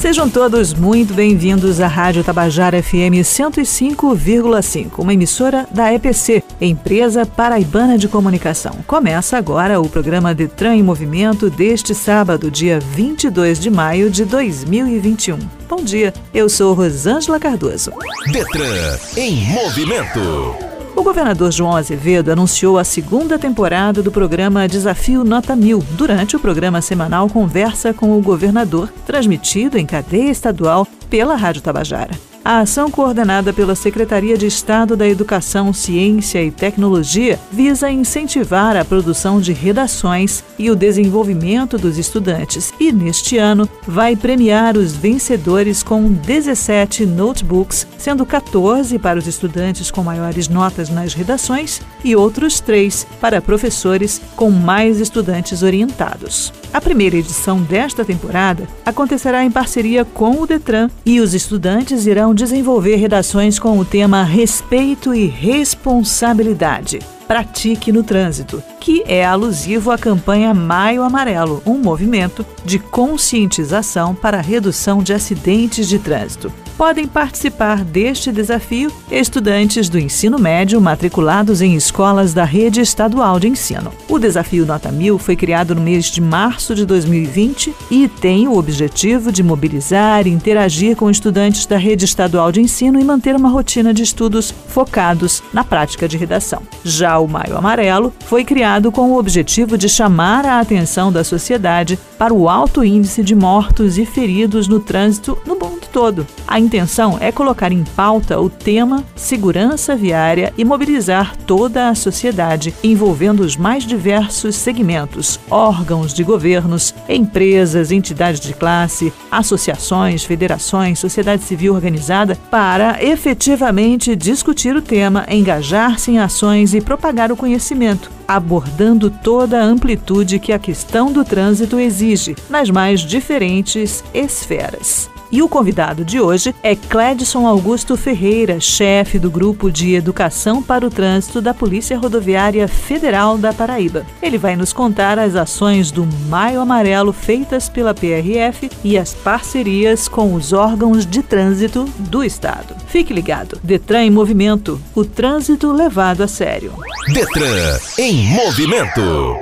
Sejam 0.00 0.30
todos 0.30 0.72
muito 0.72 1.12
bem-vindos 1.12 1.78
à 1.78 1.86
Rádio 1.86 2.24
Tabajara 2.24 2.82
FM 2.82 3.20
105,5, 3.22 4.98
uma 4.98 5.12
emissora 5.12 5.68
da 5.70 5.92
EPC, 5.92 6.42
Empresa 6.58 7.26
Paraibana 7.26 7.98
de 7.98 8.08
Comunicação. 8.08 8.78
Começa 8.86 9.36
agora 9.36 9.78
o 9.78 9.86
programa 9.90 10.34
Detran 10.34 10.76
em 10.76 10.82
Movimento 10.82 11.50
deste 11.50 11.94
sábado, 11.94 12.50
dia 12.50 12.80
22 12.80 13.60
de 13.60 13.68
maio 13.68 14.08
de 14.08 14.24
2021. 14.24 15.38
Bom 15.68 15.84
dia, 15.84 16.14
eu 16.32 16.48
sou 16.48 16.72
Rosângela 16.72 17.38
Cardoso. 17.38 17.92
Detran 18.32 18.96
em 19.18 19.36
movimento. 19.52 20.69
O 21.00 21.02
governador 21.02 21.50
João 21.50 21.74
Azevedo 21.74 22.30
anunciou 22.30 22.78
a 22.78 22.84
segunda 22.84 23.38
temporada 23.38 24.02
do 24.02 24.12
programa 24.12 24.68
Desafio 24.68 25.24
Nota 25.24 25.56
Mil, 25.56 25.82
durante 25.92 26.36
o 26.36 26.38
programa 26.38 26.82
semanal 26.82 27.26
Conversa 27.26 27.94
com 27.94 28.18
o 28.18 28.20
Governador, 28.20 28.92
transmitido 29.06 29.78
em 29.78 29.86
cadeia 29.86 30.30
estadual 30.30 30.86
pela 31.08 31.36
Rádio 31.36 31.62
Tabajara. 31.62 32.29
A 32.42 32.60
ação 32.60 32.90
coordenada 32.90 33.52
pela 33.52 33.74
Secretaria 33.74 34.36
de 34.36 34.46
Estado 34.46 34.96
da 34.96 35.06
Educação, 35.06 35.74
Ciência 35.74 36.42
e 36.42 36.50
Tecnologia 36.50 37.38
visa 37.52 37.90
incentivar 37.90 38.78
a 38.78 38.84
produção 38.84 39.40
de 39.40 39.52
redações 39.52 40.42
e 40.58 40.70
o 40.70 40.74
desenvolvimento 40.74 41.76
dos 41.76 41.98
estudantes 41.98 42.72
e, 42.80 42.90
neste 42.92 43.36
ano, 43.36 43.68
vai 43.86 44.16
premiar 44.16 44.78
os 44.78 44.96
vencedores 44.96 45.82
com 45.82 46.10
17 46.10 47.04
notebooks, 47.04 47.86
sendo 47.98 48.24
14 48.24 48.98
para 48.98 49.18
os 49.18 49.26
estudantes 49.26 49.90
com 49.90 50.02
maiores 50.02 50.48
notas 50.48 50.88
nas 50.88 51.12
redações 51.12 51.82
e 52.02 52.16
outros 52.16 52.58
três 52.58 53.06
para 53.20 53.42
professores 53.42 54.20
com 54.34 54.50
mais 54.50 54.98
estudantes 54.98 55.62
orientados. 55.62 56.50
A 56.72 56.80
primeira 56.80 57.16
edição 57.16 57.60
desta 57.60 58.04
temporada 58.04 58.68
acontecerá 58.86 59.44
em 59.44 59.50
parceria 59.50 60.04
com 60.04 60.40
o 60.40 60.46
Detran 60.46 60.88
e 61.04 61.20
os 61.20 61.34
estudantes 61.34 62.06
irão 62.06 62.32
desenvolver 62.32 62.94
redações 62.94 63.58
com 63.58 63.76
o 63.78 63.84
tema 63.84 64.22
Respeito 64.22 65.12
e 65.12 65.26
Responsabilidade. 65.26 67.00
Pratique 67.30 67.92
no 67.92 68.02
Trânsito, 68.02 68.60
que 68.80 69.04
é 69.06 69.24
alusivo 69.24 69.92
à 69.92 69.96
campanha 69.96 70.52
Maio 70.52 71.04
Amarelo, 71.04 71.62
um 71.64 71.78
movimento 71.78 72.44
de 72.64 72.80
conscientização 72.80 74.16
para 74.16 74.38
a 74.38 74.42
redução 74.42 75.00
de 75.00 75.12
acidentes 75.12 75.88
de 75.88 76.00
trânsito 76.00 76.52
podem 76.80 77.06
participar 77.06 77.84
deste 77.84 78.32
desafio 78.32 78.90
estudantes 79.10 79.90
do 79.90 79.98
ensino 79.98 80.38
médio 80.38 80.80
matriculados 80.80 81.60
em 81.60 81.74
escolas 81.74 82.32
da 82.32 82.42
rede 82.42 82.80
estadual 82.80 83.38
de 83.38 83.48
ensino. 83.48 83.92
O 84.08 84.18
desafio 84.18 84.64
Nota 84.64 84.90
Mil 84.90 85.18
foi 85.18 85.36
criado 85.36 85.74
no 85.74 85.82
mês 85.82 86.06
de 86.06 86.22
março 86.22 86.74
de 86.74 86.86
2020 86.86 87.74
e 87.90 88.08
tem 88.08 88.48
o 88.48 88.56
objetivo 88.56 89.30
de 89.30 89.42
mobilizar 89.42 90.26
e 90.26 90.30
interagir 90.30 90.96
com 90.96 91.10
estudantes 91.10 91.66
da 91.66 91.76
rede 91.76 92.06
estadual 92.06 92.50
de 92.50 92.62
ensino 92.62 92.98
e 92.98 93.04
manter 93.04 93.36
uma 93.36 93.50
rotina 93.50 93.92
de 93.92 94.02
estudos 94.02 94.50
focados 94.50 95.42
na 95.52 95.62
prática 95.62 96.08
de 96.08 96.16
redação. 96.16 96.62
Já 96.82 97.19
o 97.20 97.28
Maio 97.28 97.56
Amarelo 97.56 98.12
foi 98.20 98.44
criado 98.44 98.90
com 98.90 99.12
o 99.12 99.18
objetivo 99.18 99.76
de 99.76 99.88
chamar 99.88 100.44
a 100.46 100.60
atenção 100.60 101.12
da 101.12 101.22
sociedade 101.22 101.98
para 102.18 102.34
o 102.34 102.48
alto 102.48 102.84
índice 102.84 103.22
de 103.22 103.34
mortos 103.34 103.98
e 103.98 104.04
feridos 104.04 104.66
no 104.66 104.80
trânsito 104.80 105.38
no 105.46 105.54
mundo 105.54 105.86
todo. 105.92 106.26
A 106.46 106.58
intenção 106.58 107.18
é 107.20 107.30
colocar 107.30 107.72
em 107.72 107.84
pauta 107.84 108.40
o 108.40 108.48
tema 108.48 109.04
segurança 109.14 109.94
viária 109.94 110.52
e 110.56 110.64
mobilizar 110.64 111.36
toda 111.46 111.88
a 111.88 111.94
sociedade, 111.94 112.74
envolvendo 112.82 113.40
os 113.40 113.56
mais 113.56 113.84
diversos 113.84 114.56
segmentos, 114.56 115.38
órgãos 115.50 116.14
de 116.14 116.24
governos, 116.24 116.94
empresas, 117.08 117.90
entidades 117.90 118.40
de 118.40 118.54
classe, 118.54 119.12
associações, 119.30 120.24
federações, 120.24 120.98
sociedade 120.98 121.42
civil 121.42 121.74
organizada, 121.74 122.36
para 122.50 123.02
efetivamente 123.02 124.16
discutir 124.16 124.74
o 124.74 124.82
tema, 124.82 125.26
engajar-se 125.28 126.10
em 126.10 126.18
ações 126.18 126.74
e 126.74 126.80
propagar 126.80 127.09
o 127.32 127.36
conhecimento, 127.36 128.10
abordando 128.26 129.10
toda 129.10 129.60
a 129.60 129.64
amplitude 129.64 130.38
que 130.38 130.52
a 130.52 130.58
questão 130.58 131.12
do 131.12 131.24
trânsito 131.24 131.78
exige, 131.78 132.36
nas 132.48 132.70
mais 132.70 133.00
diferentes 133.00 134.04
esferas. 134.14 135.10
E 135.32 135.42
o 135.42 135.48
convidado 135.48 136.04
de 136.04 136.20
hoje 136.20 136.52
é 136.60 136.74
Cledson 136.74 137.46
Augusto 137.46 137.96
Ferreira, 137.96 138.58
chefe 138.58 139.16
do 139.16 139.30
Grupo 139.30 139.70
de 139.70 139.94
Educação 139.94 140.60
para 140.60 140.84
o 140.84 140.90
Trânsito 140.90 141.40
da 141.40 141.54
Polícia 141.54 141.96
Rodoviária 141.96 142.66
Federal 142.66 143.38
da 143.38 143.52
Paraíba. 143.52 144.04
Ele 144.20 144.36
vai 144.36 144.56
nos 144.56 144.72
contar 144.72 145.20
as 145.20 145.36
ações 145.36 145.92
do 145.92 146.04
Maio 146.28 146.60
Amarelo 146.60 147.12
feitas 147.12 147.68
pela 147.68 147.94
PRF 147.94 148.68
e 148.82 148.98
as 148.98 149.14
parcerias 149.14 150.08
com 150.08 150.34
os 150.34 150.52
órgãos 150.52 151.06
de 151.06 151.22
trânsito 151.22 151.84
do 151.98 152.24
Estado. 152.24 152.74
Fique 152.88 153.14
ligado. 153.14 153.56
Detran 153.62 154.02
em 154.02 154.10
movimento. 154.10 154.80
O 154.96 155.04
trânsito 155.04 155.70
levado 155.70 156.22
a 156.22 156.28
sério. 156.28 156.72
Detran 157.14 157.78
em 157.98 158.34
movimento. 158.34 159.36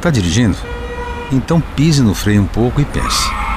Tá 0.00 0.08
dirigindo? 0.08 0.56
Então 1.30 1.62
pise 1.76 2.02
no 2.02 2.14
freio 2.14 2.40
um 2.40 2.46
pouco 2.46 2.80
e 2.80 2.84
pense. 2.86 3.51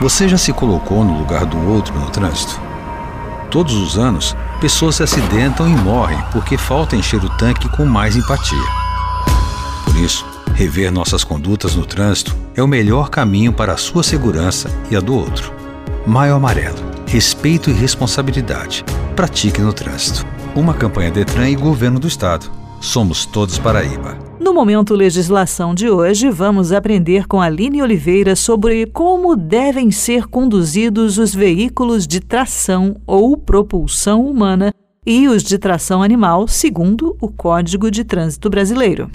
Você 0.00 0.26
já 0.26 0.38
se 0.38 0.50
colocou 0.50 1.04
no 1.04 1.18
lugar 1.18 1.44
do 1.44 1.58
outro 1.68 1.94
no 1.98 2.08
trânsito? 2.08 2.58
Todos 3.50 3.74
os 3.74 3.98
anos, 3.98 4.34
pessoas 4.58 4.94
se 4.94 5.02
acidentam 5.02 5.68
e 5.68 5.76
morrem 5.76 6.18
porque 6.32 6.56
falta 6.56 6.96
encher 6.96 7.22
o 7.22 7.28
tanque 7.36 7.68
com 7.68 7.84
mais 7.84 8.16
empatia. 8.16 8.64
Por 9.84 9.94
isso, 9.96 10.24
rever 10.54 10.90
nossas 10.90 11.22
condutas 11.22 11.74
no 11.74 11.84
trânsito 11.84 12.34
é 12.54 12.62
o 12.62 12.68
melhor 12.68 13.10
caminho 13.10 13.52
para 13.52 13.74
a 13.74 13.76
sua 13.76 14.02
segurança 14.02 14.70
e 14.90 14.96
a 14.96 15.00
do 15.00 15.14
outro. 15.14 15.52
Maio 16.06 16.34
Amarelo. 16.34 16.78
Respeito 17.06 17.68
e 17.68 17.74
responsabilidade. 17.74 18.84
Pratique 19.14 19.60
no 19.60 19.72
trânsito. 19.72 20.24
Uma 20.54 20.72
campanha 20.72 21.10
Detran 21.10 21.50
e 21.50 21.56
Governo 21.56 22.00
do 22.00 22.08
Estado. 22.08 22.50
Somos 22.80 23.26
todos 23.26 23.58
Paraíba. 23.58 24.29
No 24.50 24.54
Momento 24.54 24.96
Legislação 24.96 25.76
de 25.76 25.88
hoje, 25.88 26.28
vamos 26.28 26.72
aprender 26.72 27.28
com 27.28 27.40
Aline 27.40 27.80
Oliveira 27.80 28.34
sobre 28.34 28.84
como 28.86 29.36
devem 29.36 29.92
ser 29.92 30.26
conduzidos 30.26 31.18
os 31.18 31.32
veículos 31.32 32.04
de 32.04 32.18
tração 32.18 32.96
ou 33.06 33.36
propulsão 33.36 34.26
humana 34.26 34.74
e 35.06 35.28
os 35.28 35.44
de 35.44 35.56
tração 35.56 36.02
animal, 36.02 36.48
segundo 36.48 37.16
o 37.20 37.28
Código 37.28 37.92
de 37.92 38.02
Trânsito 38.02 38.50
Brasileiro. 38.50 39.08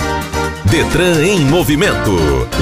Detran 0.71 1.21
em 1.25 1.41
movimento. 1.41 2.11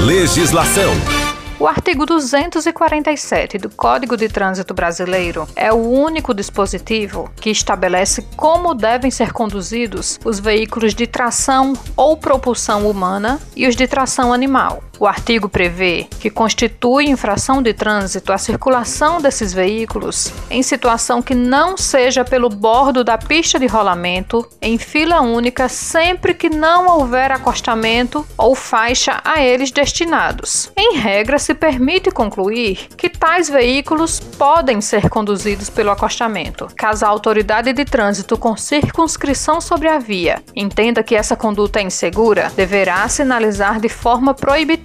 Legislação. 0.04 1.23
O 1.64 1.66
artigo 1.66 2.04
247 2.04 3.56
do 3.56 3.70
Código 3.70 4.18
de 4.18 4.28
Trânsito 4.28 4.74
Brasileiro 4.74 5.48
é 5.56 5.72
o 5.72 5.76
único 5.76 6.34
dispositivo 6.34 7.32
que 7.36 7.48
estabelece 7.48 8.20
como 8.36 8.74
devem 8.74 9.10
ser 9.10 9.32
conduzidos 9.32 10.20
os 10.26 10.38
veículos 10.38 10.94
de 10.94 11.06
tração 11.06 11.72
ou 11.96 12.18
propulsão 12.18 12.86
humana 12.86 13.40
e 13.56 13.66
os 13.66 13.74
de 13.74 13.88
tração 13.88 14.30
animal. 14.30 14.84
O 14.98 15.06
artigo 15.06 15.48
prevê 15.48 16.06
que 16.20 16.30
constitui 16.30 17.08
infração 17.08 17.60
de 17.60 17.72
trânsito 17.72 18.32
a 18.32 18.38
circulação 18.38 19.20
desses 19.20 19.52
veículos 19.52 20.32
em 20.48 20.62
situação 20.62 21.20
que 21.20 21.34
não 21.34 21.76
seja 21.76 22.24
pelo 22.24 22.48
bordo 22.48 23.02
da 23.02 23.18
pista 23.18 23.58
de 23.58 23.66
rolamento 23.66 24.46
em 24.62 24.78
fila 24.78 25.20
única 25.20 25.68
sempre 25.68 26.32
que 26.32 26.48
não 26.48 26.86
houver 26.98 27.32
acostamento 27.32 28.24
ou 28.38 28.54
faixa 28.54 29.20
a 29.24 29.42
eles 29.42 29.70
destinados. 29.70 30.70
Em 30.76 30.96
regra, 30.96 31.38
se 31.38 31.54
permite 31.54 32.10
concluir 32.10 32.88
que 32.96 33.08
tais 33.08 33.48
veículos 33.48 34.20
podem 34.20 34.80
ser 34.80 35.08
conduzidos 35.08 35.68
pelo 35.68 35.90
acostamento, 35.90 36.68
caso 36.76 37.04
a 37.04 37.08
autoridade 37.08 37.72
de 37.72 37.84
trânsito 37.84 38.38
com 38.38 38.56
circunscrição 38.56 39.60
sobre 39.60 39.88
a 39.88 39.98
via 39.98 40.42
entenda 40.54 41.02
que 41.02 41.14
essa 41.14 41.36
conduta 41.36 41.80
é 41.80 41.82
insegura, 41.82 42.52
deverá 42.56 43.08
sinalizar 43.08 43.80
de 43.80 43.88
forma 43.88 44.34
proibitiva 44.34 44.83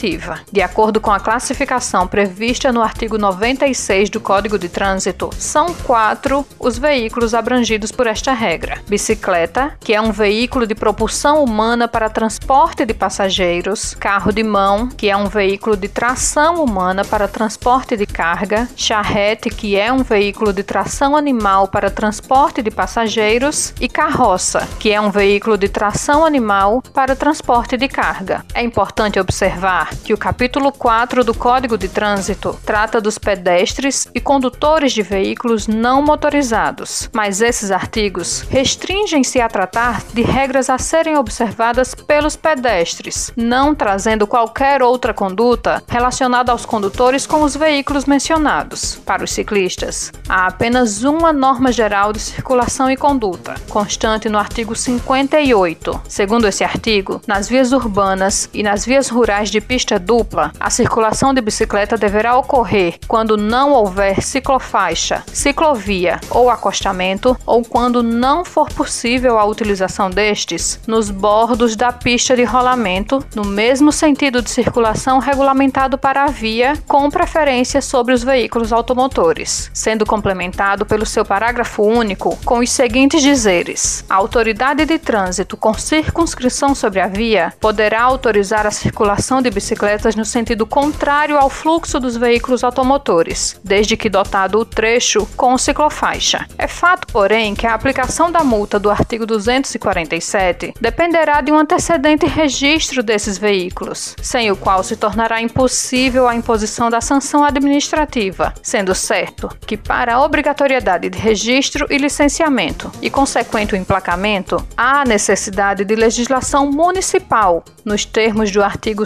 de 0.52 0.62
acordo 0.62 1.02
com 1.02 1.12
a 1.12 1.20
classificação 1.20 2.08
prevista 2.08 2.72
no 2.72 2.82
artigo 2.82 3.18
96 3.18 4.10
do 4.10 4.22
Código 4.22 4.58
de 4.58 4.70
Trânsito, 4.70 5.30
são 5.38 5.74
quatro 5.74 6.46
os 6.58 6.78
veículos 6.78 7.34
abrangidos 7.34 7.92
por 7.92 8.08
esta 8.08 8.32
regra: 8.32 8.82
bicicleta, 8.88 9.74
que 9.82 9.94
é 9.94 10.00
um 10.00 10.12
veículo 10.14 10.66
de 10.66 10.74
propulsão 10.74 11.44
humana 11.44 11.86
para 11.86 12.10
transporte 12.10 12.86
de 12.86 12.94
passageiros, 12.94 13.94
carro 13.96 14.32
de 14.32 14.42
mão, 14.42 14.88
que 14.88 15.10
é 15.10 15.18
um 15.18 15.26
veículo 15.26 15.76
de 15.76 15.90
tração 15.90 16.64
humana 16.64 17.04
para 17.04 17.28
transporte 17.28 17.98
de 17.98 18.06
carga, 18.06 18.70
charrete, 18.78 19.50
que 19.50 19.76
é 19.76 19.92
um 19.92 20.04
veículo 20.04 20.54
de 20.54 20.64
tração 20.64 21.14
animal 21.16 21.68
para 21.68 21.92
transporte 21.92 22.62
de 22.62 22.72
passageiros, 22.72 23.74
e 23.82 23.90
carroça, 23.90 24.66
que 24.80 24.94
é 24.94 25.02
um 25.02 25.12
veículo 25.12 25.58
de 25.58 25.68
tração 25.68 26.26
animal 26.26 26.82
para 26.94 27.18
transporte 27.18 27.76
de 27.76 27.90
carga. 27.90 28.46
É 28.54 28.64
importante 28.64 29.20
observar 29.20 29.89
que 30.04 30.14
o 30.14 30.18
capítulo 30.18 30.72
4 30.72 31.24
do 31.24 31.34
Código 31.34 31.78
de 31.78 31.88
Trânsito 31.88 32.58
trata 32.66 33.02
dos 33.02 33.18
pedestres 33.18 34.08
e 34.14 34.20
condutores 34.20 34.94
de 34.94 35.02
veículos 35.02 35.68
não 35.68 36.02
motorizados, 36.02 37.10
mas 37.14 37.42
esses 37.42 37.72
artigos 37.72 38.42
restringem-se 38.50 39.42
a 39.42 39.48
tratar 39.48 40.04
de 40.14 40.22
regras 40.22 40.70
a 40.70 40.78
serem 40.78 41.18
observadas 41.18 41.94
pelos 41.94 42.36
pedestres, 42.36 43.32
não 43.36 43.76
trazendo 43.76 44.26
qualquer 44.26 44.82
outra 44.82 45.14
conduta 45.14 45.84
relacionada 45.88 46.52
aos 46.52 46.66
condutores 46.66 47.26
com 47.26 47.42
os 47.42 47.56
veículos 47.56 48.06
mencionados. 48.06 48.96
Para 49.06 49.24
os 49.24 49.32
ciclistas, 49.32 50.12
há 50.28 50.48
apenas 50.48 51.04
uma 51.04 51.34
norma 51.34 51.72
geral 51.72 52.14
de 52.14 52.20
circulação 52.20 52.90
e 52.90 52.96
conduta, 52.96 53.56
constante 53.70 54.30
no 54.30 54.38
artigo 54.38 54.76
58. 54.76 56.02
Segundo 56.08 56.48
esse 56.48 56.64
artigo, 56.64 57.22
nas 57.28 57.50
vias 57.50 57.72
urbanas 57.72 58.50
e 58.54 58.64
nas 58.64 58.86
vias 58.86 59.10
rurais 59.10 59.50
de 59.50 59.60
pista 59.60 59.79
dupla, 60.00 60.52
a 60.60 60.70
circulação 60.70 61.34
de 61.34 61.42
bicicleta 61.42 61.98
deverá 61.98 62.38
ocorrer 62.38 63.00
quando 63.08 63.38
não 63.38 63.72
houver 63.72 64.22
ciclofaixa, 64.22 65.24
ciclovia 65.32 66.20
ou 66.30 66.50
acostamento, 66.50 67.38
ou 67.46 67.64
quando 67.64 68.04
não 68.04 68.44
for 68.44 68.70
possível 68.70 69.40
a 69.40 69.46
utilização 69.46 70.10
destes 70.10 70.80
nos 70.86 71.10
bordos 71.10 71.76
da 71.76 71.92
pista 71.92 72.36
de 72.36 72.44
rolamento, 72.44 73.24
no 73.36 73.46
mesmo 73.46 73.92
sentido 73.92 74.42
de 74.42 74.50
circulação 74.50 75.20
regulamentado 75.20 75.98
para 75.98 76.24
a 76.24 76.28
via, 76.28 76.74
com 76.88 77.10
preferência 77.10 77.82
sobre 77.82 78.14
os 78.14 78.24
veículos 78.24 78.74
automotores, 78.74 79.72
sendo 79.74 80.06
complementado 80.06 80.86
pelo 80.86 81.06
seu 81.06 81.24
parágrafo 81.24 81.84
único 81.84 82.38
com 82.46 82.60
os 82.60 82.72
seguintes 82.72 83.22
dizeres: 83.22 84.04
a 84.10 84.16
autoridade 84.16 84.86
de 84.86 85.00
trânsito 85.00 85.56
com 85.56 85.74
circunscrição 85.74 86.76
sobre 86.76 87.00
a 87.00 87.08
via 87.08 87.54
poderá 87.60 88.02
autorizar 88.02 88.66
a 88.66 88.72
circulação 88.72 89.42
de 89.42 89.50
bicicletas 89.50 89.69
no 90.16 90.26
sentido 90.26 90.66
contrário 90.66 91.38
ao 91.38 91.50
fluxo 91.50 92.00
dos 92.00 92.16
veículos 92.16 92.64
automotores, 92.64 93.60
desde 93.64 93.98
que 93.98 94.10
dotado 94.10 94.60
o 94.60 94.66
trecho 94.66 95.26
com 95.36 95.58
ciclofaixa. 95.58 96.48
É 96.58 96.68
fato, 96.68 97.08
porém, 97.12 97.56
que 97.56 97.68
a 97.68 97.74
aplicação 97.74 98.32
da 98.32 98.44
multa 98.44 98.80
do 98.80 98.90
artigo 98.90 99.26
247 99.26 100.74
dependerá 100.80 101.42
de 101.42 101.52
um 101.52 101.58
antecedente 101.58 102.26
registro 102.26 103.04
desses 103.04 103.38
veículos, 103.38 104.16
sem 104.22 104.52
o 104.52 104.56
qual 104.56 104.84
se 104.84 104.96
tornará 104.96 105.42
impossível 105.42 106.28
a 106.28 106.36
imposição 106.36 106.90
da 106.90 107.02
sanção 107.02 107.44
administrativa, 107.44 108.54
sendo 108.62 108.94
certo 108.94 109.50
que 109.66 109.78
para 109.78 110.16
a 110.16 110.24
obrigatoriedade 110.24 111.10
de 111.10 111.18
registro 111.18 111.88
e 111.90 111.98
licenciamento 111.98 112.92
e 113.02 113.10
consequente 113.10 113.76
emplacamento, 113.76 114.66
há 114.78 115.04
necessidade 115.06 115.84
de 115.84 115.96
legislação 115.96 116.72
municipal, 116.72 117.64
nos 117.84 118.06
termos 118.06 118.52
do 118.52 118.64
artigo 118.64 119.06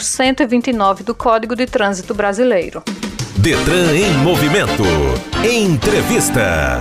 129 0.54 1.04
do 1.04 1.16
Código 1.16 1.56
de 1.56 1.66
Trânsito 1.66 2.14
Brasileiro. 2.14 2.84
Detran 3.38 3.96
em 3.96 4.14
movimento. 4.20 4.84
Entrevista. 5.44 6.80